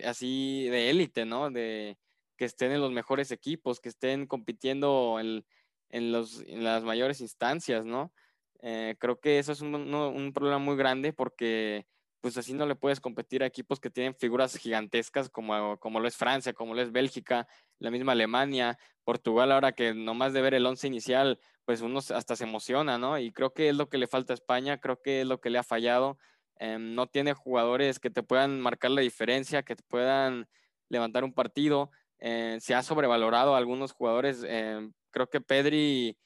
así 0.04 0.68
de 0.68 0.90
élite, 0.90 1.24
¿no? 1.24 1.50
De 1.50 1.98
que 2.36 2.44
estén 2.44 2.72
en 2.72 2.80
los 2.80 2.92
mejores 2.92 3.30
equipos, 3.30 3.80
que 3.80 3.88
estén 3.88 4.26
compitiendo 4.26 5.18
en, 5.20 5.44
en, 5.90 6.12
los, 6.12 6.40
en 6.46 6.64
las 6.64 6.84
mayores 6.84 7.20
instancias, 7.20 7.84
¿no? 7.84 8.12
Eh, 8.60 8.96
creo 8.98 9.20
que 9.20 9.38
eso 9.38 9.52
es 9.52 9.60
un, 9.60 10.32
problema 10.34 10.58
muy 10.58 10.76
grande 10.76 11.12
porque 11.12 11.86
pues 12.20 12.36
así 12.36 12.52
no 12.52 12.66
le 12.66 12.74
puedes 12.74 13.00
competir 13.00 13.42
a 13.42 13.46
equipos 13.46 13.80
que 13.80 13.90
tienen 13.90 14.14
figuras 14.14 14.56
gigantescas 14.56 15.28
como, 15.28 15.78
como 15.78 16.00
lo 16.00 16.08
es 16.08 16.16
Francia, 16.16 16.52
como 16.52 16.74
lo 16.74 16.82
es 16.82 16.90
Bélgica, 16.90 17.46
la 17.78 17.90
misma 17.90 18.12
Alemania, 18.12 18.78
Portugal, 19.04 19.52
ahora 19.52 19.72
que 19.72 19.94
nomás 19.94 20.32
de 20.32 20.42
ver 20.42 20.54
el 20.54 20.66
once 20.66 20.86
inicial, 20.86 21.38
pues 21.64 21.80
uno 21.80 21.98
hasta 21.98 22.36
se 22.36 22.44
emociona, 22.44 22.98
¿no? 22.98 23.18
Y 23.18 23.32
creo 23.32 23.52
que 23.52 23.68
es 23.68 23.76
lo 23.76 23.88
que 23.88 23.98
le 23.98 24.06
falta 24.06 24.32
a 24.32 24.34
España, 24.34 24.78
creo 24.78 25.00
que 25.00 25.20
es 25.20 25.26
lo 25.26 25.40
que 25.40 25.50
le 25.50 25.58
ha 25.58 25.62
fallado. 25.62 26.18
Em, 26.56 26.94
no 26.94 27.06
tiene 27.06 27.34
jugadores 27.34 28.00
que 28.00 28.10
te 28.10 28.22
puedan 28.22 28.60
marcar 28.60 28.90
la 28.90 29.00
diferencia, 29.00 29.62
que 29.62 29.76
te 29.76 29.84
puedan 29.84 30.48
levantar 30.88 31.24
un 31.24 31.32
partido. 31.32 31.90
Eh, 32.18 32.58
se 32.60 32.74
ha 32.74 32.82
sobrevalorado 32.82 33.54
a 33.54 33.58
algunos 33.58 33.92
jugadores. 33.92 34.44
Em, 34.44 34.92
creo 35.10 35.28
que 35.28 35.40
Pedri 35.40 36.18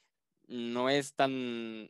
no 0.47 0.89
es 0.89 1.13
tan 1.15 1.89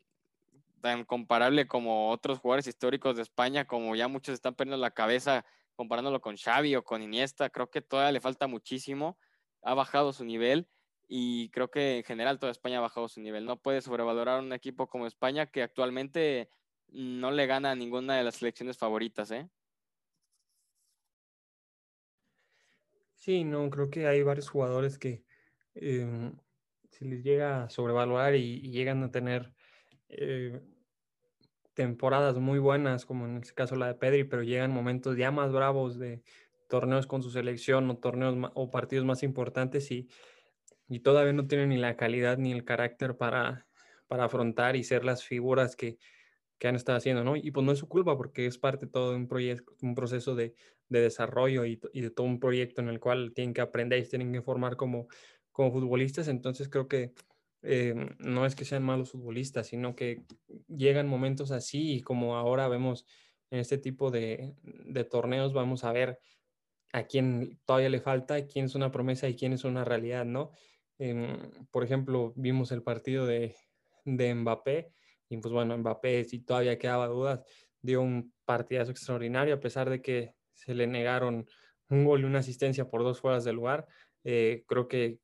tan 0.84 1.06
comparable 1.06 1.66
como 1.66 2.10
otros 2.10 2.40
jugadores 2.40 2.68
históricos 2.68 3.16
de 3.16 3.22
España, 3.22 3.64
como 3.64 3.96
ya 3.96 4.10
muchos 4.10 4.34
están 4.34 4.54
perdiendo 4.54 4.82
la 4.82 4.92
cabeza 4.92 5.46
comparándolo 5.76 6.20
con 6.20 6.36
Xavi 6.36 6.76
o 6.76 6.84
con 6.84 7.02
Iniesta, 7.02 7.50
creo 7.50 7.70
que 7.70 7.82
todavía 7.82 8.12
le 8.12 8.20
falta 8.20 8.48
muchísimo, 8.48 9.18
ha 9.62 9.74
bajado 9.76 10.12
su 10.12 10.26
nivel 10.26 10.68
y 11.08 11.50
creo 11.52 11.72
que 11.72 12.00
en 12.00 12.04
general 12.04 12.38
toda 12.38 12.52
España 12.52 12.80
ha 12.80 12.82
bajado 12.82 13.08
su 13.08 13.22
nivel. 13.22 13.46
No 13.46 13.62
puede 13.62 13.80
sobrevalorar 13.82 14.42
un 14.42 14.52
equipo 14.52 14.88
como 14.88 15.08
España 15.08 15.46
que 15.46 15.64
actualmente 15.64 16.50
no 16.90 17.32
le 17.32 17.48
gana 17.48 17.72
a 17.72 17.76
ninguna 17.76 18.18
de 18.18 18.26
las 18.26 18.36
selecciones 18.36 18.78
favoritas, 18.78 19.32
¿eh? 19.32 19.50
Sí, 23.16 23.46
no, 23.46 23.70
creo 23.70 23.90
que 23.90 24.06
hay 24.06 24.22
varios 24.22 24.50
jugadores 24.50 25.00
que 25.00 25.24
em, 25.76 26.36
si 26.90 27.06
les 27.06 27.24
llega 27.24 27.64
a 27.64 27.70
sobrevalorar 27.70 28.36
y, 28.36 28.60
llegan 28.70 29.02
a 29.02 29.12
tener 29.12 29.54
eh, 30.10 30.60
temporadas 31.74 32.38
muy 32.38 32.60
buenas, 32.60 33.06
como 33.06 33.26
en 33.26 33.38
este 33.38 33.54
caso 33.54 33.76
la 33.76 33.88
de 33.88 33.96
Pedri, 33.96 34.24
pero 34.24 34.44
llegan 34.44 34.72
momentos 34.72 35.18
ya 35.18 35.32
más 35.32 35.52
bravos 35.52 36.00
de 36.00 36.24
torneos 36.70 37.08
con 37.08 37.22
su 37.24 37.30
selección 37.30 37.90
o 37.90 37.98
torneos 37.98 38.52
o 38.56 38.72
partidos 38.72 39.06
más 39.06 39.24
importantes 39.24 39.92
y, 39.92 40.08
y 40.88 41.00
todavía 41.00 41.34
no 41.34 41.48
tienen 41.48 41.70
ni 41.70 41.78
la 41.78 41.96
calidad 41.98 42.38
ni 42.38 42.52
el 42.52 42.66
carácter 42.66 43.18
para, 43.18 43.68
para 44.08 44.26
afrontar 44.26 44.76
y 44.76 44.84
ser 44.84 45.06
las 45.06 45.24
figuras 45.24 45.76
que, 45.76 45.98
que 46.60 46.68
han 46.68 46.76
estado 46.76 46.98
haciendo, 46.98 47.24
¿no? 47.24 47.36
Y 47.36 47.52
pues 47.52 47.66
no 47.66 47.72
es 47.72 47.80
su 47.80 47.88
culpa 47.88 48.16
porque 48.18 48.46
es 48.46 48.58
parte 48.58 48.88
todo 48.88 49.12
de 49.12 49.18
un 49.18 49.28
proyecto, 49.28 49.74
un 49.82 49.96
proceso 49.96 50.36
de, 50.36 50.56
de 50.90 51.02
desarrollo 51.02 51.66
y, 51.66 51.80
y, 51.94 52.02
de 52.02 52.10
todo 52.10 52.26
un 52.28 52.40
proyecto 52.40 52.82
en 52.82 52.90
el 52.90 53.00
cual 53.00 53.34
tienen 53.34 53.54
que 53.54 53.62
aprender 53.62 54.00
y 54.00 54.08
tienen 54.08 54.32
que 54.32 54.42
formar 54.42 54.78
como, 54.78 55.08
como 55.52 55.72
futbolistas. 55.72 56.28
Entonces 56.28 56.70
creo 56.70 56.88
que 56.88 57.14
eh, 57.64 57.96
no 58.20 58.46
es 58.46 58.56
que 58.56 58.66
sean 58.66 58.84
malos 58.84 59.12
futbolistas, 59.12 59.68
sino 59.68 59.96
que 59.96 60.24
llegan 60.68 61.08
momentos 61.08 61.52
así 61.52 61.94
y 61.94 62.02
como 62.02 62.36
ahora 62.36 62.68
vemos 62.68 63.06
en 63.52 63.60
este 63.60 63.78
tipo 63.78 64.12
de, 64.12 64.56
torneos, 65.10 65.54
vamos 65.54 65.84
a 65.84 65.94
ver 65.94 66.20
a 66.92 67.04
quién 67.04 67.60
todavía 67.66 67.90
le 67.90 68.02
falta, 68.02 68.46
quién 68.48 68.66
es 68.66 68.76
una 68.76 68.92
promesa 68.92 69.30
y 69.30 69.36
quién 69.36 69.54
es 69.54 69.64
una 69.64 69.86
realidad, 69.86 70.26
¿no? 70.26 70.52
Em, 71.00 71.38
por 71.72 71.84
ejemplo, 71.84 72.34
vimos 72.36 72.72
el 72.72 72.84
partido 72.84 73.26
de, 73.26 73.56
de 74.06 74.36
Mbappé 74.36 74.92
y 75.30 75.38
pues 75.38 75.54
bueno, 75.54 75.78
Mbappé 75.78 76.24
si 76.26 76.40
todavía 76.40 76.78
quedaba 76.78 77.08
dudas, 77.08 77.44
dio 77.82 78.02
un 78.02 78.34
partidazo 78.46 78.92
extraordinario 78.92 79.56
a 79.56 79.60
pesar 79.60 79.90
de 79.90 80.02
que 80.02 80.36
se 80.54 80.74
le 80.74 80.88
negaron 80.88 81.48
un 81.90 82.06
gol 82.06 82.22
y 82.22 82.24
una 82.26 82.40
asistencia 82.40 82.90
por 82.90 83.04
dos 83.04 83.22
fueras 83.22 83.44
del 83.44 83.56
lugar. 83.56 83.88
Eh, 84.24 84.64
creo 84.68 84.88
que 84.88 85.20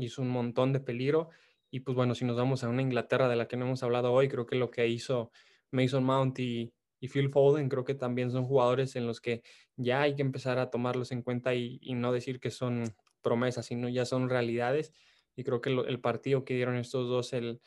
hizo 0.00 0.22
un 0.22 0.30
montón 0.30 0.72
de 0.72 0.80
peligro 0.80 1.30
y 1.74 1.80
pues 1.80 1.96
bueno, 1.96 2.14
si 2.14 2.24
nos 2.24 2.36
vamos 2.36 2.62
a 2.62 2.68
una 2.68 2.82
Inglaterra 2.82 3.28
de 3.28 3.34
la 3.34 3.48
que 3.48 3.56
no 3.56 3.66
hemos 3.66 3.82
hablado 3.82 4.12
hoy, 4.12 4.28
creo 4.28 4.46
que 4.46 4.54
lo 4.54 4.70
que 4.70 4.86
hizo 4.86 5.32
Mason 5.72 6.04
Mount 6.04 6.38
y, 6.38 6.72
Phil 7.00 7.30
Foden, 7.30 7.68
creo 7.68 7.82
que 7.82 7.96
también 7.96 8.30
son 8.30 8.44
jugadores 8.44 8.94
en 8.94 9.08
los 9.08 9.20
que 9.20 9.42
ya 9.74 10.02
hay 10.02 10.14
que 10.14 10.22
empezar 10.22 10.60
a 10.60 10.70
tomarlos 10.70 11.10
en 11.10 11.22
cuenta 11.22 11.52
y, 11.52 11.80
no 11.96 12.12
decir 12.12 12.38
que 12.38 12.52
son 12.52 12.84
promesas, 13.22 13.66
sino 13.66 13.88
ya 13.88 14.04
son 14.04 14.30
realidades. 14.30 14.92
Y 15.34 15.42
creo 15.42 15.60
que 15.60 15.70
el 15.70 16.00
partido 16.00 16.44
que 16.44 16.54
dieron 16.54 16.76
estos 16.76 17.08
dos 17.08 17.32
el, 17.32 17.60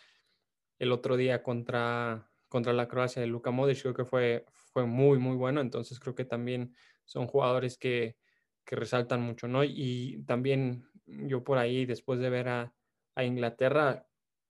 el 0.80 0.94
otro 0.94 1.18
día 1.18 1.44
contra, 1.44 2.32
contra 2.48 2.72
la 2.72 2.88
Croacia 2.88 3.22
de 3.22 3.28
Luka 3.28 3.52
Modric, 3.52 3.82
creo 3.82 3.94
que 3.94 4.06
fue, 4.06 4.46
fue 4.72 4.86
muy, 4.86 5.20
muy 5.20 5.36
bueno. 5.36 5.60
Entonces 5.60 6.00
creo 6.00 6.16
que 6.16 6.24
también 6.24 6.74
son 7.04 7.28
jugadores 7.28 7.78
que, 7.78 8.16
que 8.64 8.78
resaltan 8.78 9.22
mucho, 9.22 9.50
¿no? 9.50 9.66
Y 9.66 10.24
también 10.26 10.86
yo 11.06 11.44
por 11.44 11.58
ahí, 11.58 11.86
después 11.86 12.22
de 12.22 12.30
ver 12.30 12.48
a, 12.48 12.74
a 13.18 13.24
Inglaterra. 13.24 14.06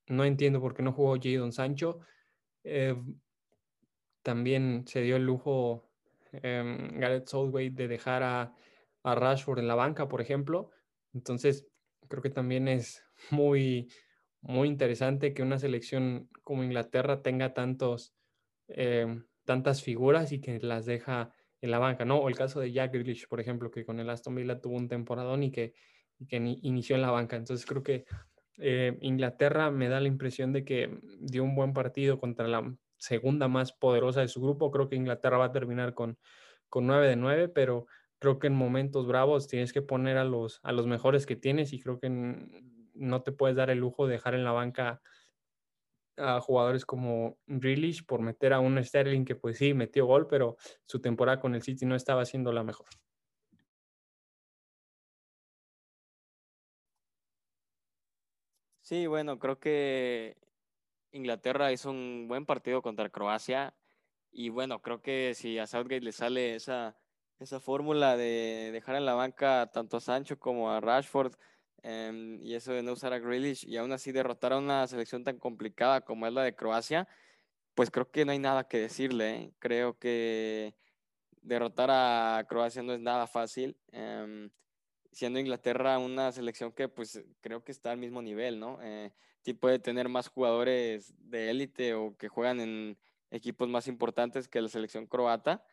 No 0.08 0.26
entiendo 0.26 0.62
por 0.62 0.76
qué 0.76 0.84
no 0.84 0.92
jugó 0.92 1.18
Jadon 1.20 1.54
Sancho. 1.54 2.02
Eh, 2.64 2.96
también 4.22 4.84
se 4.86 5.02
dio 5.02 5.16
el 5.16 5.24
lujo 5.24 5.90
em, 6.34 7.00
Gareth 7.00 7.28
Southgate 7.28 7.72
de 7.72 7.88
dejar 7.88 8.24
a, 8.24 8.54
a, 9.04 9.16
Rashford 9.16 9.60
en 9.60 9.68
la 9.68 9.76
banca, 9.76 10.10
por 10.10 10.20
ejemplo. 10.20 10.72
Entonces, 11.14 11.66
creo 12.10 12.22
que 12.22 12.30
también 12.30 12.68
es 12.68 13.04
muy, 13.32 13.90
muy 14.42 14.68
interesante 14.68 15.34
que 15.34 15.44
una 15.44 15.60
selección 15.60 16.30
como 16.44 16.64
Inglaterra 16.64 17.22
tenga 17.22 17.54
tantos, 17.54 18.14
em, 18.68 19.26
tantas 19.46 19.82
figuras 19.82 20.34
y 20.34 20.42
que 20.42 20.60
las 20.60 20.86
deja 20.86 21.32
en 21.62 21.72
la 21.72 21.80
banca, 21.80 22.04
¿no? 22.04 22.18
O 22.18 22.28
el 22.28 22.36
caso 22.36 22.60
de 22.60 22.74
Jack 22.74 22.94
Grealish, 22.94 23.30
por 23.30 23.40
ejemplo, 23.40 23.72
que 23.72 23.86
con 23.86 24.00
el 24.00 24.10
Aston 24.10 24.36
Villa 24.36 24.60
tuvo 24.60 24.76
un 24.76 24.90
temporadón 24.90 25.44
y 25.44 25.52
que, 25.52 25.74
y 26.20 26.28
que 26.28 26.36
inició 26.36 26.98
en 26.98 27.02
la 27.02 27.12
banca. 27.12 27.38
Entonces, 27.38 27.66
creo 27.66 27.82
que 27.82 28.06
eh, 28.58 28.98
Inglaterra 29.02 29.72
me 29.72 29.90
da 29.90 30.00
la 30.00 30.08
impresión 30.08 30.54
de 30.54 30.66
que 30.66 31.00
dio 31.20 31.44
un 31.44 31.56
buen 31.56 31.74
partido 31.74 32.20
contra 32.20 32.48
la 32.48 32.76
segunda 32.98 33.48
más 33.48 33.72
poderosa 33.72 34.22
de 34.22 34.28
su 34.28 34.42
grupo. 34.42 34.72
Creo 34.72 34.90
que 34.90 34.96
Inglaterra 34.96 35.38
va 35.38 35.46
a 35.46 35.52
terminar 35.52 35.94
con, 35.94 36.18
con 36.70 36.88
9 36.88 37.08
de 37.08 37.16
9, 37.16 37.50
pero 37.50 37.88
creo 38.20 38.40
que 38.40 38.48
en 38.48 38.56
momentos 38.56 39.08
bravos 39.08 39.48
tienes 39.48 39.74
que 39.74 39.82
poner 39.82 40.18
a 40.18 40.26
los, 40.26 40.60
a 40.64 40.72
los 40.72 40.88
mejores 40.88 41.26
que 41.26 41.36
tienes 41.36 41.74
y 41.74 41.80
creo 41.80 42.00
que 42.00 42.10
no 42.94 43.22
te 43.22 43.32
puedes 43.32 43.56
dar 43.56 43.70
el 43.70 43.80
lujo 43.80 44.08
de 44.08 44.14
dejar 44.14 44.34
en 44.34 44.44
la 44.44 44.52
banca 44.52 45.02
a 46.18 46.42
jugadores 46.42 46.84
como 46.84 47.38
Grealish 47.46 48.06
por 48.06 48.22
meter 48.22 48.54
a 48.54 48.60
un 48.60 48.84
Sterling 48.84 49.24
que 49.24 49.36
pues 49.36 49.60
sí, 49.60 49.76
metió 49.76 50.08
gol, 50.08 50.28
pero 50.28 50.58
su 50.86 51.00
temporada 51.00 51.40
con 51.40 51.54
el 51.54 51.62
City 51.62 51.86
no 51.86 51.96
estaba 51.96 52.26
siendo 52.26 52.52
la 52.52 52.64
mejor. 52.64 52.88
Sí, 58.88 59.06
bueno, 59.06 59.38
creo 59.38 59.60
que 59.60 60.38
Inglaterra 61.12 61.74
hizo 61.74 61.90
un 61.90 62.28
buen 62.30 62.46
partido 62.46 62.82
contra 62.82 63.10
Croacia 63.10 63.76
y 64.32 64.48
bueno, 64.48 64.82
creo 64.82 65.02
que 65.02 65.34
si 65.36 65.60
a 65.60 65.68
Southgate 65.68 66.00
le 66.06 66.14
sale 66.14 66.56
esa, 66.56 66.98
esa 67.38 67.60
fórmula 67.60 68.16
de 68.16 68.70
dejar 68.72 68.96
en 68.96 69.06
la 69.06 69.14
banca 69.14 69.70
tanto 69.74 69.98
a 69.98 70.00
Sancho 70.00 70.40
como 70.40 70.72
a 70.72 70.80
Rashford 70.80 71.34
em, 71.84 72.42
y 72.42 72.56
eso 72.56 72.72
de 72.72 72.82
no 72.82 72.94
usar 72.94 73.12
a 73.12 73.20
Grealish 73.20 73.66
y 73.68 73.76
aún 73.76 73.92
así 73.92 74.14
derrotar 74.14 74.54
a 74.54 74.58
una 74.58 74.88
selección 74.88 75.26
tan 75.26 75.38
complicada 75.38 76.00
como 76.02 76.26
es 76.26 76.32
la 76.32 76.44
de 76.44 76.56
Croacia, 76.56 77.10
pues 77.76 77.92
creo 77.92 78.10
que 78.10 78.24
no 78.24 78.32
hay 78.32 78.40
nada 78.40 78.70
que 78.70 78.80
decirle. 78.80 79.36
¿eh? 79.36 79.54
Creo 79.60 79.98
que 80.00 80.76
derrotar 81.42 81.90
a 81.92 82.46
Croacia 82.48 82.84
no 82.84 82.94
es 82.94 83.02
nada 83.02 83.28
fácil. 83.28 83.78
Em, 83.92 84.50
siendo 85.12 85.40
Inglaterra 85.40 86.00
una 86.00 86.32
selección 86.32 86.72
que 86.72 86.88
pues 86.90 87.24
creo 87.42 87.64
que 87.64 87.72
está 87.72 87.92
al 87.92 87.98
mismo 87.98 88.22
nivel, 88.22 88.60
¿no? 88.60 88.80
Eh, 88.82 89.12
puede 89.54 89.80
tener 89.80 90.10
más 90.10 90.28
jugadores 90.28 91.14
de 91.18 91.50
élite 91.50 91.94
o 91.94 92.16
que 92.18 92.28
juegan 92.28 92.60
en 92.60 92.98
equipos 93.32 93.68
más 93.68 93.88
importantes 93.88 94.48
que 94.48 94.62
la 94.62 94.70
selección 94.70 95.08
croata, 95.08 95.64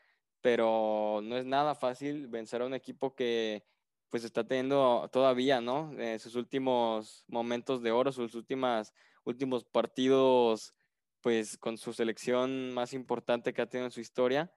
pero 0.41 1.21
no 1.23 1.37
es 1.37 1.45
nada 1.45 1.75
fácil 1.75 2.29
vencer 2.29 2.63
a 2.63 2.67
un 2.67 2.75
equipo 2.75 3.15
que 3.15 3.65
pues 4.11 4.25
está 4.25 4.47
teniendo 4.47 5.09
todavía, 5.13 5.61
¿no? 5.61 5.93
Eh, 5.99 6.19
sus 6.19 6.37
últimos 6.37 7.25
momentos 7.27 7.83
de 7.83 7.91
oro, 7.91 8.13
sus 8.13 8.35
últimas, 8.35 8.95
últimos 9.25 9.65
partidos, 9.65 10.75
pues 11.21 11.59
con 11.59 11.79
su 11.79 11.93
selección 11.93 12.73
más 12.75 12.93
importante 12.93 13.53
que 13.53 13.63
ha 13.63 13.69
tenido 13.69 13.87
en 13.87 13.93
su 13.93 14.01
historia 14.01 14.53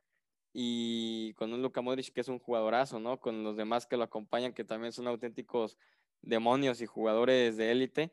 y 0.59 1.35
con 1.35 1.53
un 1.53 1.61
Luka 1.61 1.81
Modric 1.81 2.11
que 2.11 2.21
es 2.21 2.29
un 2.29 2.39
jugadorazo, 2.39 2.99
¿no? 2.99 3.19
Con 3.19 3.43
los 3.43 3.55
demás 3.55 3.85
que 3.85 3.95
lo 3.95 4.01
acompañan, 4.01 4.53
que 4.53 4.63
también 4.63 4.91
son 4.91 5.05
auténticos 5.05 5.77
demonios 6.23 6.81
y 6.81 6.87
jugadores 6.87 7.57
de 7.57 7.71
élite. 7.71 8.11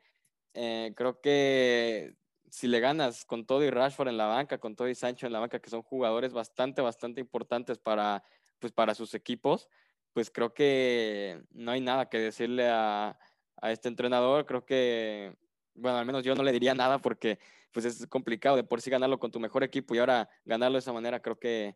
Eh, 0.52 0.92
creo 0.94 1.22
que 1.22 2.16
si 2.50 2.68
le 2.68 2.80
ganas 2.80 3.24
con 3.24 3.46
todo 3.46 3.64
y 3.64 3.70
Rashford 3.70 4.08
en 4.08 4.18
la 4.18 4.26
banca, 4.26 4.58
con 4.58 4.76
todo 4.76 4.90
y 4.90 4.94
Sancho 4.94 5.26
en 5.26 5.32
la 5.32 5.38
banca, 5.40 5.58
que 5.58 5.70
son 5.70 5.80
jugadores 5.80 6.34
bastante, 6.34 6.82
bastante 6.82 7.18
importantes 7.18 7.78
para, 7.78 8.22
pues, 8.58 8.74
para 8.74 8.94
sus 8.94 9.14
equipos, 9.14 9.70
pues 10.12 10.30
creo 10.30 10.52
que 10.52 11.42
no 11.50 11.70
hay 11.70 11.80
nada 11.80 12.10
que 12.10 12.18
decirle 12.18 12.68
a, 12.68 13.18
a 13.56 13.72
este 13.72 13.88
entrenador. 13.88 14.44
Creo 14.44 14.66
que, 14.66 15.34
bueno, 15.72 15.96
al 15.96 16.04
menos 16.04 16.22
yo 16.22 16.34
no 16.34 16.42
le 16.42 16.52
diría 16.52 16.74
nada 16.74 16.98
porque 16.98 17.38
pues 17.72 17.86
es 17.86 18.06
complicado 18.06 18.56
de 18.56 18.64
por 18.64 18.82
sí 18.82 18.90
ganarlo 18.90 19.18
con 19.18 19.30
tu 19.30 19.40
mejor 19.40 19.64
equipo 19.64 19.94
y 19.94 19.98
ahora 19.98 20.28
ganarlo 20.44 20.74
de 20.74 20.80
esa 20.80 20.92
manera, 20.92 21.22
creo 21.22 21.38
que 21.38 21.74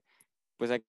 pues 0.58 0.70
hay 0.70 0.84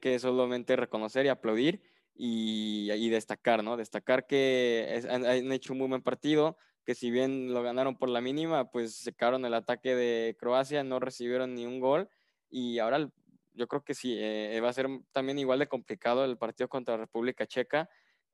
que 0.00 0.18
solamente 0.18 0.76
reconocer 0.76 1.26
y 1.26 1.28
aplaudir 1.28 1.82
y, 2.14 3.08
destacar, 3.10 3.62
¿no? 3.62 3.76
Destacar 3.76 4.26
que 4.26 5.02
han, 5.08 5.52
hecho 5.52 5.72
un 5.72 5.78
muy 5.78 5.88
buen 5.88 6.02
partido, 6.02 6.56
que 6.84 6.94
si 6.94 7.10
bien 7.10 7.52
lo 7.52 7.62
ganaron 7.62 7.96
por 7.96 8.08
la 8.08 8.20
mínima, 8.20 8.70
pues 8.70 8.96
secaron 8.96 9.44
el 9.44 9.54
ataque 9.54 9.94
de 9.94 10.36
Croacia, 10.38 10.82
no 10.84 11.00
recibieron 11.00 11.54
ni 11.54 11.66
un 11.66 11.80
gol 11.80 12.08
y 12.50 12.78
ahora 12.78 13.10
yo 13.52 13.66
creo 13.66 13.82
que 13.82 13.94
sí, 13.94 14.16
eh, 14.18 14.60
va 14.60 14.68
a 14.68 14.72
ser 14.72 14.88
también 15.12 15.38
igual 15.38 15.58
de 15.58 15.66
complicado 15.66 16.24
el 16.24 16.38
partido 16.38 16.68
contra 16.68 16.96
República 16.96 17.46
Checa. 17.46 17.88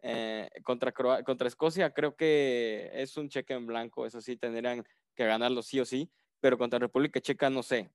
Eh, 0.07 0.51
contra, 0.65 0.93
contra 0.93 1.49
Escocia 1.49 1.95
creo 1.95 2.15
que 2.15 2.91
es 2.93 3.17
un 3.17 3.31
cheque 3.31 3.55
en 3.55 3.67
blanco, 3.67 4.05
eso 4.05 4.21
sí, 4.21 4.37
tendrían 4.37 4.85
que 5.15 5.25
ganarlo 5.25 5.63
sí 5.63 5.81
o 5.81 5.87
sí, 5.87 6.11
pero 6.41 6.59
contra 6.59 6.79
República 6.79 7.23
Checa 7.23 7.49
no 7.49 7.63
sé, 7.63 7.91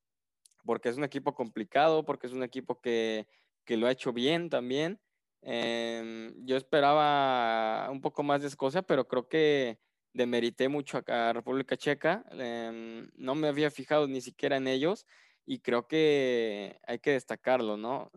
porque 0.64 0.88
es 0.88 0.96
un 0.96 1.04
equipo 1.04 1.34
complicado, 1.34 2.04
porque 2.04 2.26
es 2.26 2.32
un 2.32 2.42
equipo 2.42 2.80
que, 2.80 3.26
lo 3.66 3.86
ha 3.86 3.92
hecho 3.92 4.12
bien 4.12 4.50
también. 4.50 5.00
Em, 5.42 6.34
yo 6.44 6.56
esperaba 6.56 7.88
un 7.90 8.00
poco 8.00 8.22
más 8.24 8.42
de 8.42 8.48
Escocia, 8.48 8.82
pero 8.82 9.06
creo 9.06 9.28
que 9.28 9.78
demerité 10.12 10.68
mucho 10.68 11.00
a 11.06 11.32
República 11.32 11.76
Checa. 11.76 12.24
Em, 12.32 13.08
no 13.14 13.34
me 13.34 13.48
había 13.48 13.70
fijado 13.70 14.08
ni 14.08 14.20
siquiera 14.20 14.56
en 14.56 14.66
ellos 14.66 15.06
y 15.46 15.60
creo 15.60 15.86
que 15.86 16.80
hay 16.86 16.98
que 16.98 17.12
destacarlo, 17.12 17.76
¿no? 17.76 18.10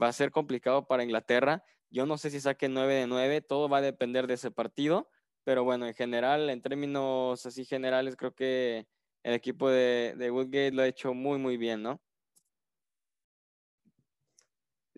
Va 0.00 0.08
a 0.08 0.12
ser 0.12 0.30
complicado 0.30 0.86
para 0.86 1.04
Inglaterra. 1.04 1.64
Yo 1.90 2.06
no 2.06 2.18
sé 2.18 2.30
si 2.30 2.40
saque 2.40 2.68
9 2.68 2.94
de 2.94 3.06
9, 3.06 3.40
todo 3.40 3.68
va 3.68 3.78
a 3.78 3.82
depender 3.82 4.26
de 4.26 4.34
ese 4.34 4.50
partido, 4.50 5.08
pero 5.44 5.64
bueno, 5.64 5.86
en 5.86 5.94
general, 5.94 6.50
en 6.50 6.60
términos 6.60 7.46
así 7.46 7.64
generales, 7.64 8.16
creo 8.16 8.34
que 8.34 8.86
el 9.22 9.34
equipo 9.34 9.70
de, 9.70 10.14
de 10.16 10.30
Woodgate 10.30 10.72
lo 10.72 10.82
ha 10.82 10.88
hecho 10.88 11.14
muy, 11.14 11.38
muy 11.38 11.56
bien, 11.56 11.82
¿no? 11.82 12.00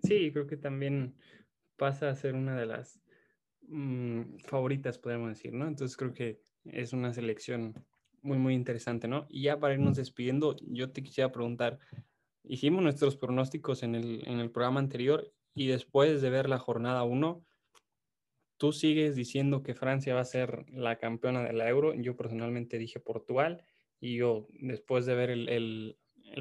Sí, 0.03 0.31
creo 0.33 0.47
que 0.47 0.57
también 0.57 1.15
pasa 1.77 2.09
a 2.09 2.15
ser 2.15 2.35
una 2.35 2.59
de 2.59 2.67
las 2.67 3.01
mm, 3.69 4.39
favoritas, 4.47 4.99
podemos 4.99 5.29
decir, 5.29 5.53
¿no? 5.53 5.67
Entonces 5.67 5.97
creo 5.97 6.13
que 6.13 6.41
es 6.65 6.93
una 6.93 7.13
selección 7.13 7.75
muy, 8.23 8.39
muy 8.39 8.55
interesante, 8.55 9.09
¿no? 9.09 9.27
Y 9.29 9.43
ya 9.43 9.59
para 9.59 9.75
irnos 9.75 9.97
despidiendo, 9.97 10.57
yo 10.61 10.91
te 10.91 11.03
quisiera 11.03 11.33
preguntar, 11.33 11.79
hicimos 12.45 12.83
nuestros 12.83 13.17
pronósticos 13.17 13.83
en 13.83 13.95
el, 13.95 14.27
en 14.27 14.41
el 14.41 14.51
programa 14.51 14.81
anterior 14.81 15.33
y 15.55 15.69
después 15.69 16.21
de 16.23 16.31
ver 16.31 16.49
la 16.49 16.59
jornada 16.59 17.03
1, 17.05 17.45
tú 18.57 18.73
sigues 18.73 19.17
diciendo 19.17 19.63
que 19.63 19.75
Francia 19.75 20.15
va 20.15 20.21
a 20.21 20.25
ser 20.25 20.67
la 20.71 20.99
campeona 20.99 21.43
de 21.43 21.53
la 21.55 21.69
Euro. 21.69 21.95
Yo 21.95 22.17
personalmente 22.17 22.79
dije 22.79 23.01
Portugal 23.01 23.65
y 24.01 24.17
yo, 24.17 24.47
después 24.53 25.07
de 25.07 25.15
ver 25.15 25.31
el, 25.31 25.97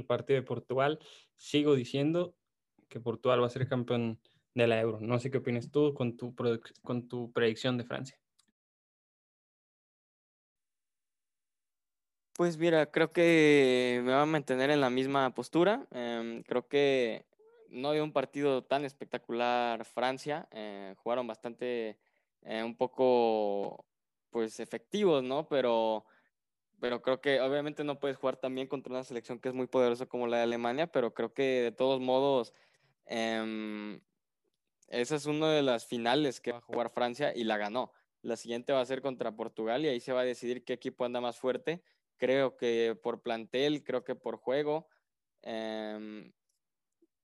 partido 0.07 0.39
de 0.39 0.45
Portugal, 0.45 0.99
sigo 1.35 1.75
diciendo 1.75 2.35
que 2.87 2.99
Portugal 2.99 3.41
va 3.41 3.47
a 3.47 3.49
ser 3.49 3.67
campeón 3.67 4.19
de 4.53 4.67
la 4.67 4.79
Euro. 4.79 4.99
No 5.01 5.19
sé 5.19 5.29
qué 5.29 5.39
opinas 5.39 5.69
tú 5.69 5.93
con 5.93 6.17
tu, 6.17 6.33
con 6.81 7.07
tu 7.07 7.31
predicción 7.31 7.77
de 7.77 7.83
Francia. 7.83 8.17
Pues 12.39 12.57
mira, 12.57 12.85
creo 12.89 13.11
que 13.11 14.01
me 14.05 14.13
va 14.13 14.21
a 14.21 14.25
mantener 14.25 14.69
en 14.69 14.79
la 14.79 14.89
misma 14.89 15.33
postura. 15.33 15.85
Em, 15.91 16.41
creo 16.43 16.69
que 16.69 17.25
no 17.69 17.89
hay 17.89 17.99
un 17.99 18.13
partido 18.13 18.63
tan 18.63 18.85
espectacular 18.85 19.83
Francia. 19.83 20.47
Eh, 20.51 20.95
jugaron 20.99 21.27
bastante, 21.27 21.99
eh, 22.43 22.63
un 22.63 22.77
poco, 22.77 23.85
pues 24.29 24.61
efectivos, 24.61 25.21
¿no? 25.21 25.49
Pero 25.49 26.05
pero 26.79 27.01
creo 27.01 27.21
que 27.21 27.41
obviamente 27.41 27.83
no 27.83 27.99
puedes 27.99 28.17
jugar 28.17 28.37
también 28.37 28.67
contra 28.67 28.91
una 28.91 29.03
selección 29.03 29.39
que 29.39 29.49
es 29.49 29.55
muy 29.55 29.67
poderosa 29.67 30.05
como 30.05 30.27
la 30.27 30.37
de 30.37 30.43
Alemania, 30.43 30.87
pero 30.87 31.13
creo 31.13 31.33
que 31.33 31.61
de 31.61 31.71
todos 31.71 31.99
modos 31.99 32.53
em, 33.05 33.99
esa 34.87 35.15
es 35.15 35.25
una 35.25 35.51
de 35.51 35.61
las 35.61 35.85
finales 35.85 36.41
que 36.41 36.51
va 36.51 36.59
a 36.59 36.61
jugar 36.61 36.89
Francia 36.89 37.33
y 37.35 37.43
la 37.43 37.57
ganó. 37.57 37.91
La 38.21 38.35
siguiente 38.35 38.73
va 38.73 38.81
a 38.81 38.85
ser 38.85 39.01
contra 39.01 39.35
Portugal 39.35 39.85
y 39.85 39.87
ahí 39.87 39.99
se 39.99 40.13
va 40.13 40.21
a 40.21 40.25
decidir 40.25 40.63
qué 40.65 40.73
equipo 40.73 41.05
anda 41.05 41.21
más 41.21 41.37
fuerte. 41.37 41.83
Creo 42.17 42.57
que 42.57 42.97
por 43.01 43.21
plantel, 43.21 43.83
creo 43.83 44.03
que 44.03 44.15
por 44.15 44.37
juego. 44.37 44.87
Em, 45.41 46.33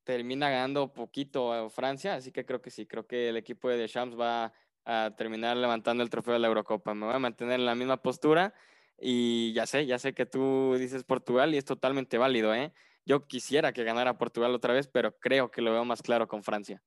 termina 0.04 0.50
ganando 0.50 0.94
poquito 0.94 1.70
Francia, 1.70 2.16
así 2.16 2.32
que 2.32 2.46
creo 2.46 2.62
que 2.62 2.70
sí, 2.70 2.86
creo 2.86 3.08
que 3.08 3.30
el 3.30 3.38
equipo 3.38 3.68
de 3.68 3.78
Deschamps 3.78 4.18
va 4.18 4.54
a 4.86 5.16
terminar 5.18 5.58
levantando 5.58 6.04
el 6.04 6.10
trofeo 6.10 6.34
de 6.34 6.40
la 6.40 6.48
Eurocopa. 6.48 6.94
Me 6.94 7.08
voy 7.08 7.16
a 7.16 7.20
mantener 7.20 7.60
en 7.60 7.66
la 7.66 7.76
misma 7.76 7.98
postura 7.98 8.54
y 9.00 9.54
ya 9.54 9.66
sé, 9.66 9.86
ya 9.86 10.00
sé 10.00 10.14
que 10.14 10.26
tú 10.26 10.76
dices 10.78 11.04
Portugal 11.04 11.54
y 11.54 11.58
es 11.58 11.66
totalmente 11.66 12.18
válido, 12.18 12.54
¿eh? 12.54 12.74
Yo 13.06 13.28
quisiera 13.28 13.74
que 13.74 13.84
ganara 13.84 14.18
Portugal 14.18 14.56
otra 14.56 14.74
vez, 14.74 14.88
pero 14.88 15.18
creo 15.20 15.52
que 15.52 15.62
lo 15.62 15.72
veo 15.72 15.86
más 15.86 16.02
claro 16.02 16.28
con 16.28 16.44
Francia. 16.44 16.82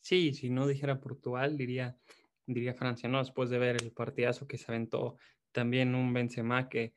Sí, 0.00 0.32
si 0.32 0.48
no 0.48 0.66
dijera 0.66 1.00
Portugal, 1.00 1.58
diría, 1.58 1.98
diría 2.46 2.74
Francia, 2.74 3.08
¿no? 3.08 3.18
Después 3.18 3.50
de 3.50 3.58
ver 3.58 3.76
el 3.82 3.92
partidazo 3.92 4.46
que 4.46 4.56
se 4.56 4.72
aventó 4.72 5.18
también 5.52 5.94
un 5.94 6.12
Benzema, 6.14 6.68
que 6.68 6.94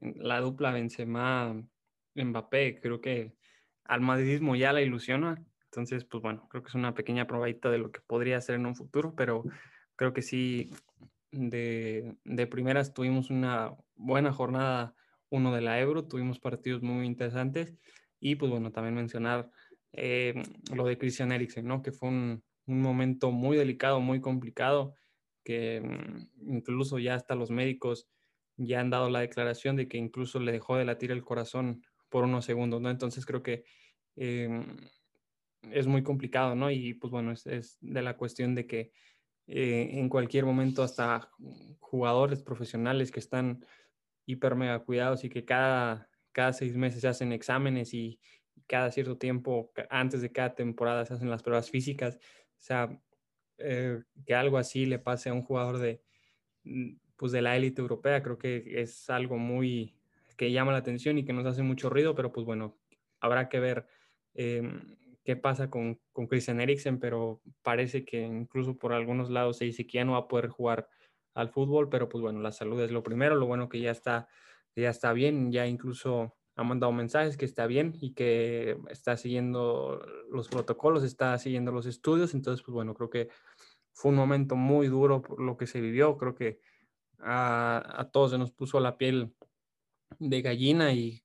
la 0.00 0.40
dupla 0.40 0.72
Benzema-Mbappé, 0.72 2.80
creo 2.80 3.00
que 3.00 3.34
al 3.84 4.00
madridismo 4.00 4.56
ya 4.56 4.72
la 4.72 4.82
ilusiona. 4.82 5.44
Entonces, 5.64 6.04
pues 6.04 6.22
bueno, 6.22 6.48
creo 6.48 6.62
que 6.62 6.68
es 6.68 6.74
una 6.74 6.94
pequeña 6.94 7.26
probadita 7.26 7.70
de 7.70 7.78
lo 7.78 7.92
que 7.92 8.00
podría 8.00 8.40
ser 8.40 8.56
en 8.56 8.66
un 8.66 8.74
futuro, 8.74 9.14
pero 9.14 9.44
creo 9.94 10.12
que 10.12 10.22
sí 10.22 10.70
de, 11.32 12.16
de 12.24 12.46
primeras 12.46 12.92
tuvimos 12.94 13.30
una 13.30 13.74
buena 13.94 14.32
jornada 14.32 14.94
uno 15.30 15.54
de 15.54 15.60
la 15.60 15.80
Euro, 15.80 16.06
tuvimos 16.06 16.40
partidos 16.40 16.82
muy 16.82 17.06
interesantes 17.06 17.74
y 18.18 18.34
pues 18.34 18.50
bueno, 18.50 18.72
también 18.72 18.94
mencionar 18.94 19.50
eh, 19.92 20.34
lo 20.74 20.84
de 20.84 20.98
Christian 20.98 21.32
Eriksen, 21.32 21.66
¿no? 21.66 21.82
Que 21.82 21.92
fue 21.92 22.08
un, 22.08 22.42
un, 22.66 22.82
momento 22.82 23.30
muy 23.30 23.56
delicado, 23.56 24.00
muy 24.00 24.20
complicado, 24.20 24.94
que 25.44 25.80
mm, 25.80 26.52
incluso 26.52 26.98
ya 26.98 27.14
hasta 27.14 27.34
los 27.34 27.50
médicos 27.50 28.08
ya 28.56 28.80
han 28.80 28.90
dado 28.90 29.08
la 29.08 29.20
declaración 29.20 29.76
de 29.76 29.88
que 29.88 29.98
incluso 29.98 30.38
le 30.40 30.52
dejó 30.52 30.76
de 30.76 30.84
latir 30.84 31.12
el 31.12 31.24
corazón 31.24 31.82
por 32.08 32.24
unos 32.24 32.44
segundos, 32.44 32.80
¿no? 32.80 32.90
Entonces 32.90 33.24
creo 33.24 33.42
que 33.42 33.64
eh, 34.16 34.64
es 35.70 35.86
muy 35.86 36.02
complicado, 36.02 36.54
¿no? 36.54 36.70
Y 36.70 36.94
pues 36.94 37.10
bueno, 37.10 37.32
es, 37.32 37.46
es 37.46 37.78
de 37.80 38.02
la 38.02 38.16
cuestión 38.16 38.54
de 38.54 38.66
que 38.66 38.92
eh, 39.52 39.98
en 39.98 40.08
cualquier 40.08 40.44
momento 40.44 40.82
hasta 40.82 41.28
jugadores 41.80 42.40
profesionales 42.42 43.10
que 43.10 43.18
están 43.18 43.64
hiper 44.24 44.54
mega 44.54 44.78
cuidados 44.78 45.24
y 45.24 45.28
que 45.28 45.44
cada, 45.44 46.08
cada 46.30 46.52
seis 46.52 46.76
meses 46.76 47.00
se 47.00 47.08
hacen 47.08 47.32
exámenes 47.32 47.92
y 47.92 48.20
cada 48.68 48.92
cierto 48.92 49.18
tiempo, 49.18 49.72
antes 49.90 50.22
de 50.22 50.30
cada 50.30 50.54
temporada, 50.54 51.04
se 51.04 51.14
hacen 51.14 51.28
las 51.28 51.42
pruebas 51.42 51.68
físicas. 51.68 52.16
O 52.16 52.62
sea, 52.62 53.00
eh, 53.58 54.02
que 54.24 54.34
algo 54.34 54.56
así 54.56 54.86
le 54.86 55.00
pase 55.00 55.30
a 55.30 55.34
un 55.34 55.42
jugador 55.42 55.78
de, 55.78 56.00
mm, 56.62 56.92
pues 57.16 57.32
de 57.32 57.42
la 57.42 57.56
élite 57.56 57.82
europea, 57.82 58.22
creo 58.22 58.38
que 58.38 58.80
es 58.80 59.10
algo 59.10 59.36
muy 59.36 59.96
que 60.36 60.52
llama 60.52 60.72
la 60.72 60.78
atención 60.78 61.18
y 61.18 61.24
que 61.24 61.32
nos 61.32 61.44
hace 61.44 61.62
mucho 61.62 61.90
ruido, 61.90 62.14
pero 62.14 62.32
pues 62.32 62.46
bueno, 62.46 62.78
habrá 63.20 63.48
que 63.48 63.60
ver 63.60 63.86
em, 64.34 64.96
qué 65.30 65.36
pasa 65.36 65.70
con, 65.70 66.00
con 66.12 66.26
Christian 66.26 66.60
Eriksen, 66.60 66.98
pero 66.98 67.40
parece 67.62 68.04
que 68.04 68.20
incluso 68.20 68.76
por 68.76 68.92
algunos 68.92 69.30
lados 69.30 69.58
se 69.58 69.64
dice 69.64 69.86
que 69.86 69.98
ya 69.98 70.04
no 70.04 70.12
va 70.12 70.18
a 70.18 70.28
poder 70.28 70.48
jugar 70.48 70.88
al 71.34 71.50
fútbol, 71.50 71.88
pero 71.88 72.08
pues 72.08 72.20
bueno, 72.20 72.40
la 72.40 72.50
salud 72.50 72.80
es 72.80 72.90
lo 72.90 73.04
primero, 73.04 73.36
lo 73.36 73.46
bueno 73.46 73.68
que 73.68 73.80
ya 73.80 73.92
está, 73.92 74.26
ya 74.74 74.90
está 74.90 75.12
bien, 75.12 75.52
ya 75.52 75.68
incluso 75.68 76.34
ha 76.56 76.64
mandado 76.64 76.90
mensajes 76.90 77.36
que 77.36 77.44
está 77.44 77.68
bien 77.68 77.96
y 78.00 78.12
que 78.12 78.76
está 78.88 79.16
siguiendo 79.16 80.04
los 80.32 80.48
protocolos, 80.48 81.04
está 81.04 81.38
siguiendo 81.38 81.70
los 81.70 81.86
estudios. 81.86 82.34
Entonces, 82.34 82.64
pues 82.64 82.74
bueno, 82.74 82.92
creo 82.94 83.08
que 83.08 83.28
fue 83.92 84.10
un 84.10 84.16
momento 84.16 84.56
muy 84.56 84.88
duro 84.88 85.22
por 85.22 85.40
lo 85.40 85.56
que 85.56 85.68
se 85.68 85.80
vivió. 85.80 86.18
Creo 86.18 86.34
que 86.34 86.58
a, 87.20 88.10
todos 88.12 88.32
se 88.32 88.38
nos 88.38 88.50
puso 88.50 88.80
la 88.80 88.98
piel 88.98 89.32
de 90.18 90.42
gallina 90.42 90.92
y 90.92 91.22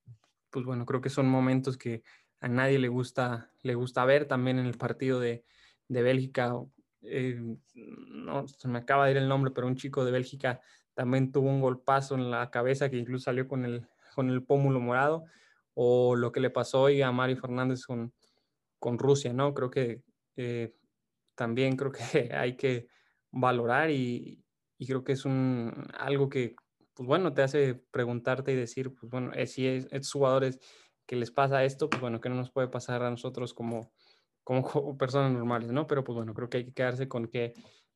pues 0.51 0.63
bueno, 0.63 0.85
creo 0.85 1.01
que 1.01 1.09
son 1.09 1.27
momentos 1.27 1.75
que 1.75 2.03
a 2.39 2.47
nadie 2.47 2.79
le 2.79 2.87
gusta, 2.87 3.51
le 3.61 3.75
gusta 3.75 4.05
ver 4.05 4.27
también 4.27 4.59
en 4.59 4.65
el 4.65 4.77
partido 4.77 5.19
de, 5.19 5.45
de 5.87 6.01
Bélgica. 6.01 6.53
Eh, 7.01 7.39
no 7.75 8.47
se 8.47 8.67
me 8.67 8.79
acaba 8.79 9.05
de 9.05 9.11
ir 9.11 9.17
el 9.17 9.27
nombre, 9.27 9.51
pero 9.51 9.67
un 9.67 9.75
chico 9.75 10.05
de 10.05 10.11
Bélgica 10.11 10.61
también 10.93 11.31
tuvo 11.31 11.49
un 11.49 11.61
golpazo 11.61 12.15
en 12.15 12.31
la 12.31 12.49
cabeza 12.49 12.89
que 12.89 12.97
incluso 12.97 13.25
salió 13.25 13.47
con 13.47 13.65
el, 13.65 13.87
con 14.15 14.29
el 14.29 14.43
pómulo 14.43 14.79
morado, 14.79 15.25
o 15.73 16.15
lo 16.15 16.31
que 16.31 16.39
le 16.39 16.49
pasó 16.49 16.83
hoy 16.83 17.01
a 17.01 17.11
Mario 17.11 17.37
Fernández 17.37 17.85
con, 17.85 18.13
con 18.79 18.97
Rusia, 18.97 19.33
¿no? 19.33 19.53
Creo 19.53 19.69
que 19.69 20.03
eh, 20.37 20.73
también 21.35 21.75
creo 21.75 21.91
que 21.91 21.99
hay 22.33 22.55
que 22.55 22.87
valorar 23.31 23.91
y, 23.91 24.43
y, 24.77 24.87
creo 24.87 25.03
que 25.03 25.11
es 25.11 25.25
un, 25.25 25.87
algo 25.97 26.29
que, 26.29 26.55
pues 26.93 27.05
bueno, 27.05 27.33
te 27.33 27.41
hace 27.41 27.75
preguntarte 27.91 28.53
y 28.53 28.55
decir, 28.55 28.93
pues 28.93 29.11
bueno, 29.11 29.33
eh, 29.33 29.47
si 29.47 29.67
es, 29.67 29.85
estos 29.91 30.13
jugadores 30.13 30.59
que 31.05 31.15
les 31.15 31.31
pasa 31.31 31.63
esto, 31.63 31.89
pues 31.89 32.01
bueno, 32.01 32.21
que 32.21 32.29
no 32.29 32.35
nos 32.35 32.51
puede 32.51 32.67
pasar 32.67 33.03
a 33.03 33.09
nosotros 33.09 33.53
como, 33.53 33.91
como, 34.43 34.97
personas 34.97 35.31
normales, 35.31 35.71
¿no? 35.71 35.87
Pero 35.87 36.03
pues 36.03 36.15
bueno, 36.15 36.33
creo 36.33 36.49
que 36.49 36.57
hay 36.57 36.65
que 36.65 36.73
quedarse 36.73 37.07
con 37.07 37.27
que 37.27 37.53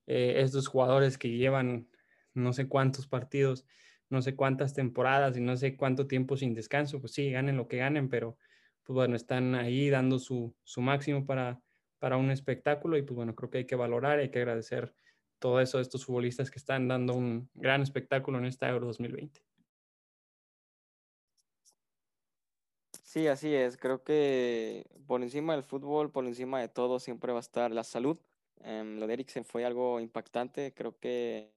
eh, 0.08 0.36
estos 0.38 0.68
jugadores 0.68 1.18
que 1.18 1.30
llevan 1.30 1.88
no 2.34 2.54
sé 2.54 2.68
cuántos 2.68 3.08
partidos, 3.08 3.66
no 4.10 4.22
sé 4.22 4.36
cuántas 4.36 4.74
temporadas 4.74 5.38
y 5.38 5.42
no 5.42 5.56
sé 5.58 5.78
cuánto 5.78 6.08
tiempo 6.08 6.38
sin 6.38 6.54
descanso, 6.54 7.00
pues 7.00 7.14
sí, 7.14 7.32
ganen 7.32 7.58
lo 7.58 7.68
que 7.68 7.78
ganen, 7.78 8.10
pero 8.10 8.38
pues 8.84 8.96
bueno, 8.96 9.16
están 9.16 9.56
ahí 9.56 9.90
dando 9.90 10.20
su, 10.20 10.56
su 10.64 10.82
máximo 10.82 11.26
para, 11.26 11.62
para 12.00 12.18
un 12.18 12.32
espectáculo 12.32 12.98
y 12.98 13.04
pues 13.04 13.16
bueno, 13.16 13.36
creo 13.36 13.50
que 13.50 13.60
hay 13.60 13.66
que 13.66 13.76
valorar, 13.76 14.20
hay 14.20 14.32
que 14.32 14.40
agradecer 14.40 14.96
todo 15.40 15.62
eso 15.62 15.78
a 15.78 15.82
estos 15.82 16.06
futbolistas 16.06 16.52
que 16.52 16.60
están 16.60 16.88
dando 16.88 17.14
un 17.14 17.50
gran 17.54 17.82
espectáculo 17.82 18.40
en 18.40 18.46
esta 18.46 18.70
Euro 18.70 18.88
2020. 18.88 19.49
Sí, 23.10 23.26
así 23.28 23.56
es. 23.56 23.76
Creo 23.76 24.04
que 24.04 24.86
por 25.08 25.24
encima 25.24 25.54
del 25.54 25.64
fútbol, 25.64 26.12
por 26.12 26.26
encima 26.28 26.60
de 26.62 26.68
todo, 26.70 27.00
siempre 27.00 27.32
va 27.32 27.40
a 27.40 27.42
estar 27.42 27.72
la 27.72 27.84
salud. 27.84 28.20
Em, 28.60 29.00
lo 29.00 29.08
de 29.08 29.14
Eriksen 29.14 29.46
fue 29.46 29.66
algo 29.66 30.00
impactante. 30.00 30.76
Creo 30.76 31.00
que 31.00 31.52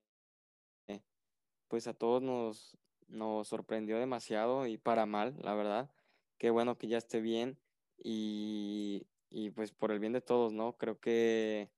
pues 1.69 1.87
a 1.87 1.93
todos 1.93 2.23
nos, 2.23 2.79
nos 3.09 3.49
sorprendió 3.49 3.99
demasiado 3.99 4.67
y 4.67 4.79
para 4.79 5.05
mal, 5.05 5.37
la 5.43 5.55
verdad. 5.55 5.91
Qué 6.38 6.49
bueno 6.49 6.79
que 6.79 6.88
ya 6.88 6.97
esté 6.97 7.21
bien 7.21 7.59
y, 8.03 9.07
y 9.29 9.51
pues 9.51 9.73
por 9.73 9.93
el 9.93 9.99
bien 10.01 10.15
de 10.15 10.23
todos, 10.23 10.55
¿no? 10.55 10.79
Creo 10.79 11.01
que 11.01 11.71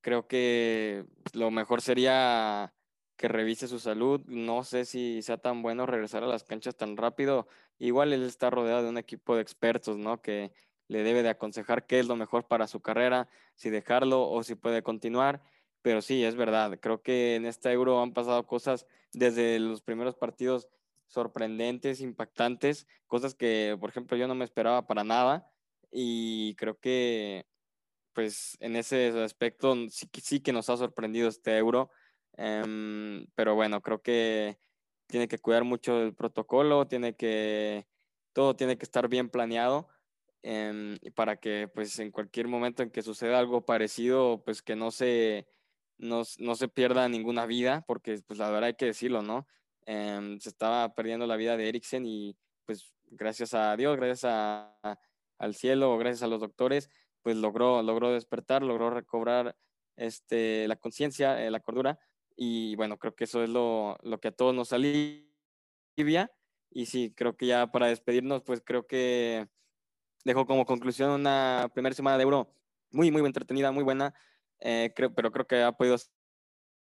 creo 0.00 0.26
que 0.26 1.06
lo 1.32 1.52
mejor 1.52 1.80
sería 1.80 2.74
que 3.16 3.28
revise 3.28 3.68
su 3.68 3.78
salud. 3.78 4.20
No 4.26 4.64
sé 4.64 4.84
si 4.84 5.22
sea 5.22 5.38
tan 5.38 5.62
bueno 5.62 5.86
regresar 5.86 6.22
a 6.24 6.26
las 6.26 6.44
canchas 6.44 6.76
tan 6.76 6.96
rápido. 6.96 7.46
Igual 7.78 8.12
él 8.12 8.22
está 8.24 8.50
rodeado 8.50 8.82
de 8.82 8.88
un 8.88 8.98
equipo 8.98 9.36
de 9.36 9.42
expertos, 9.42 9.96
¿no? 9.98 10.20
Que 10.20 10.52
le 10.88 11.02
debe 11.02 11.22
de 11.22 11.30
aconsejar 11.30 11.86
qué 11.86 12.00
es 12.00 12.06
lo 12.06 12.16
mejor 12.16 12.46
para 12.46 12.66
su 12.66 12.80
carrera, 12.80 13.28
si 13.54 13.70
dejarlo 13.70 14.28
o 14.28 14.42
si 14.42 14.54
puede 14.54 14.82
continuar. 14.82 15.42
Pero 15.82 16.02
sí, 16.02 16.24
es 16.24 16.36
verdad. 16.36 16.78
Creo 16.80 17.02
que 17.02 17.36
en 17.36 17.46
este 17.46 17.70
Euro 17.72 18.02
han 18.02 18.12
pasado 18.12 18.46
cosas 18.46 18.86
desde 19.12 19.58
los 19.58 19.82
primeros 19.82 20.16
partidos 20.16 20.68
sorprendentes, 21.06 22.00
impactantes, 22.00 22.86
cosas 23.06 23.34
que, 23.34 23.76
por 23.78 23.90
ejemplo, 23.90 24.16
yo 24.16 24.26
no 24.26 24.34
me 24.34 24.44
esperaba 24.44 24.86
para 24.86 25.04
nada. 25.04 25.50
Y 25.90 26.54
creo 26.56 26.78
que, 26.80 27.46
pues, 28.12 28.56
en 28.60 28.76
ese 28.76 29.08
aspecto 29.22 29.76
sí, 29.90 30.08
sí 30.22 30.40
que 30.40 30.52
nos 30.52 30.70
ha 30.70 30.76
sorprendido 30.76 31.28
este 31.28 31.56
Euro 31.56 31.90
Em, 32.36 33.26
pero 33.34 33.54
bueno, 33.54 33.80
creo 33.80 34.02
que 34.02 34.58
tiene 35.06 35.28
que 35.28 35.38
cuidar 35.38 35.64
mucho 35.64 36.02
el 36.02 36.14
protocolo, 36.14 36.86
tiene 36.86 37.14
que, 37.14 37.86
todo 38.32 38.56
tiene 38.56 38.76
que 38.78 38.84
estar 38.84 39.08
bien 39.08 39.28
planeado 39.30 39.88
em, 40.42 40.98
para 41.14 41.36
que 41.36 41.68
pues 41.72 41.98
en 41.98 42.10
cualquier 42.10 42.48
momento 42.48 42.82
en 42.82 42.90
que 42.90 43.02
suceda 43.02 43.38
algo 43.38 43.64
parecido, 43.64 44.42
pues 44.44 44.62
que 44.62 44.76
no 44.76 44.90
se, 44.90 45.46
no, 45.98 46.24
se 46.24 46.68
pierda 46.68 47.08
ninguna 47.08 47.46
vida, 47.46 47.84
porque 47.86 48.20
pues 48.26 48.38
la 48.38 48.48
verdad 48.50 48.64
hay 48.68 48.74
que 48.74 48.86
decirlo, 48.86 49.22
¿no? 49.22 49.46
Em, 49.86 50.38
se 50.40 50.48
estaba 50.48 50.94
perdiendo 50.94 51.26
la 51.26 51.36
vida 51.36 51.56
de 51.56 51.68
Eriksen 51.68 52.06
y 52.06 52.36
pues 52.66 52.92
gracias 53.06 53.54
a 53.54 53.76
Dios, 53.76 53.96
gracias 53.96 54.24
al 55.38 55.54
cielo, 55.54 55.96
gracias 55.98 56.22
a 56.22 56.26
los 56.26 56.40
doctores, 56.40 56.90
pues 57.22 57.36
logró, 57.36 57.82
logró 57.82 58.12
despertar, 58.12 58.62
logró 58.62 58.90
recobrar 58.90 59.56
este, 59.96 60.66
la 60.68 60.76
conciencia, 60.76 61.44
eh, 61.44 61.50
la 61.50 61.60
cordura 61.60 61.98
y 62.36 62.76
bueno, 62.76 62.98
creo 62.98 63.14
que 63.14 63.24
eso 63.24 63.42
es 63.42 63.50
lo, 63.50 63.98
lo 64.02 64.20
que 64.20 64.28
a 64.28 64.32
todos 64.32 64.54
nos 64.54 64.72
alivia. 64.72 66.32
Y 66.70 66.86
sí, 66.86 67.12
creo 67.16 67.36
que 67.36 67.46
ya 67.46 67.70
para 67.70 67.86
despedirnos, 67.86 68.42
pues 68.42 68.60
creo 68.64 68.86
que 68.86 69.48
dejo 70.24 70.46
como 70.46 70.66
conclusión 70.66 71.10
una 71.10 71.70
primera 71.72 71.94
semana 71.94 72.16
de 72.16 72.24
Euro 72.24 72.52
muy, 72.90 73.10
muy 73.10 73.22
entretenida, 73.22 73.72
muy 73.72 73.84
buena, 73.84 74.14
eh, 74.60 74.92
creo, 74.94 75.14
pero 75.14 75.30
creo 75.32 75.46
que 75.46 75.62
ha 75.62 75.72
podido 75.72 75.96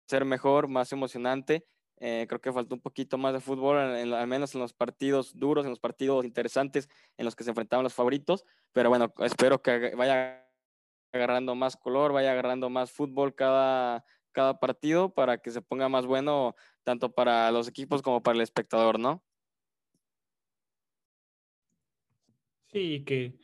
ser 0.08 0.24
mejor, 0.24 0.68
más 0.68 0.92
emocionante. 0.92 1.66
Eh, 1.98 2.26
creo 2.28 2.40
que 2.40 2.52
faltó 2.52 2.74
un 2.74 2.80
poquito 2.80 3.16
más 3.18 3.32
de 3.32 3.40
fútbol, 3.40 3.78
al 3.78 4.26
menos 4.26 4.54
en 4.54 4.60
los 4.60 4.74
partidos 4.74 5.38
duros, 5.38 5.64
en 5.64 5.70
los 5.70 5.78
partidos 5.80 6.24
interesantes 6.24 6.88
en 7.16 7.24
los 7.24 7.36
que 7.36 7.44
se 7.44 7.50
enfrentaban 7.50 7.84
los 7.84 7.94
favoritos. 7.94 8.44
Pero 8.72 8.90
bueno, 8.90 9.14
espero 9.18 9.62
que 9.62 9.94
vaya 9.94 10.44
agarrando 11.12 11.54
más 11.54 11.76
color, 11.76 12.12
vaya 12.12 12.32
agarrando 12.32 12.68
más 12.68 12.90
fútbol 12.90 13.34
cada, 13.34 14.04
cada 14.34 14.60
partido 14.60 15.14
para 15.14 15.38
que 15.38 15.50
se 15.50 15.62
ponga 15.62 15.88
más 15.88 16.04
bueno 16.04 16.54
tanto 16.82 17.14
para 17.14 17.50
los 17.50 17.68
equipos 17.68 18.02
como 18.02 18.22
para 18.22 18.36
el 18.36 18.42
espectador, 18.42 18.98
¿no? 18.98 19.24
Sí, 22.66 23.04
que, 23.06 23.34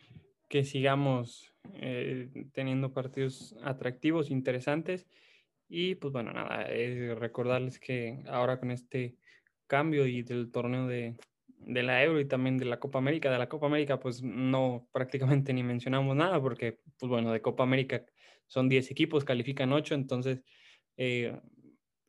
que 0.48 0.64
sigamos 0.64 1.54
eh, 1.74 2.28
teniendo 2.52 2.92
partidos 2.92 3.56
atractivos, 3.62 4.30
interesantes. 4.30 5.06
Y 5.68 5.94
pues 5.94 6.12
bueno, 6.12 6.32
nada, 6.32 6.64
recordarles 7.14 7.78
que 7.78 8.24
ahora 8.26 8.58
con 8.58 8.72
este 8.72 9.16
cambio 9.68 10.04
y 10.06 10.22
del 10.22 10.50
torneo 10.50 10.88
de, 10.88 11.16
de 11.60 11.82
la 11.82 12.02
Euro 12.02 12.20
y 12.20 12.26
también 12.26 12.58
de 12.58 12.64
la 12.64 12.80
Copa 12.80 12.98
América, 12.98 13.30
de 13.30 13.38
la 13.38 13.48
Copa 13.48 13.66
América 13.66 14.00
pues 14.00 14.22
no 14.22 14.88
prácticamente 14.92 15.52
ni 15.52 15.62
mencionamos 15.62 16.16
nada 16.16 16.40
porque 16.40 16.80
pues 16.98 17.08
bueno, 17.08 17.32
de 17.32 17.40
Copa 17.40 17.62
América 17.62 18.04
son 18.48 18.68
10 18.68 18.90
equipos, 18.90 19.24
califican 19.24 19.72
8, 19.72 19.94
entonces 19.94 20.42
eh, 21.02 21.40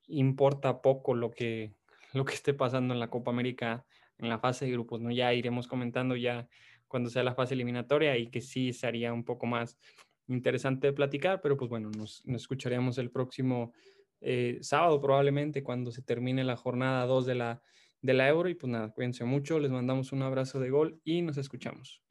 importa 0.10 0.82
poco 0.82 1.14
lo 1.14 1.32
que, 1.32 1.74
lo 2.12 2.26
que 2.26 2.34
esté 2.34 2.54
pasando 2.54 2.94
en 2.94 3.00
la 3.00 3.10
Copa 3.10 3.32
América 3.32 3.86
en 4.18 4.28
la 4.28 4.38
fase 4.38 4.66
de 4.66 4.72
grupos, 4.72 5.00
¿no? 5.00 5.12
Ya 5.12 5.34
iremos 5.34 5.66
comentando 5.66 6.18
ya 6.18 6.50
cuando 6.90 7.10
sea 7.10 7.24
la 7.24 7.34
fase 7.34 7.54
eliminatoria 7.54 8.18
y 8.18 8.28
que 8.28 8.42
sí 8.42 8.74
sería 8.74 9.14
un 9.14 9.24
poco 9.24 9.46
más 9.46 9.80
interesante 10.28 10.88
de 10.88 10.94
platicar, 10.94 11.40
pero 11.40 11.56
pues 11.56 11.70
bueno, 11.70 11.90
nos, 11.98 12.22
escucharemos 12.26 12.98
el 12.98 13.12
próximo 13.12 13.72
eh, 14.20 14.58
sábado 14.60 15.00
probablemente 15.00 15.64
cuando 15.64 15.92
se 15.92 16.02
termine 16.02 16.44
la 16.44 16.58
jornada 16.58 17.06
2 17.06 17.26
de 17.26 17.36
la, 17.36 17.62
de 18.02 18.14
la 18.14 18.28
Euro 18.28 18.50
y 18.50 18.56
pues 18.56 18.70
nada, 18.70 18.92
cuídense 18.92 19.24
mucho, 19.24 19.58
les 19.58 19.72
mandamos 19.72 20.12
un 20.12 20.22
abrazo 20.22 20.60
de 20.60 20.70
gol 20.70 21.00
y 21.06 21.22
nos 21.22 21.38
escuchamos. 21.38 22.04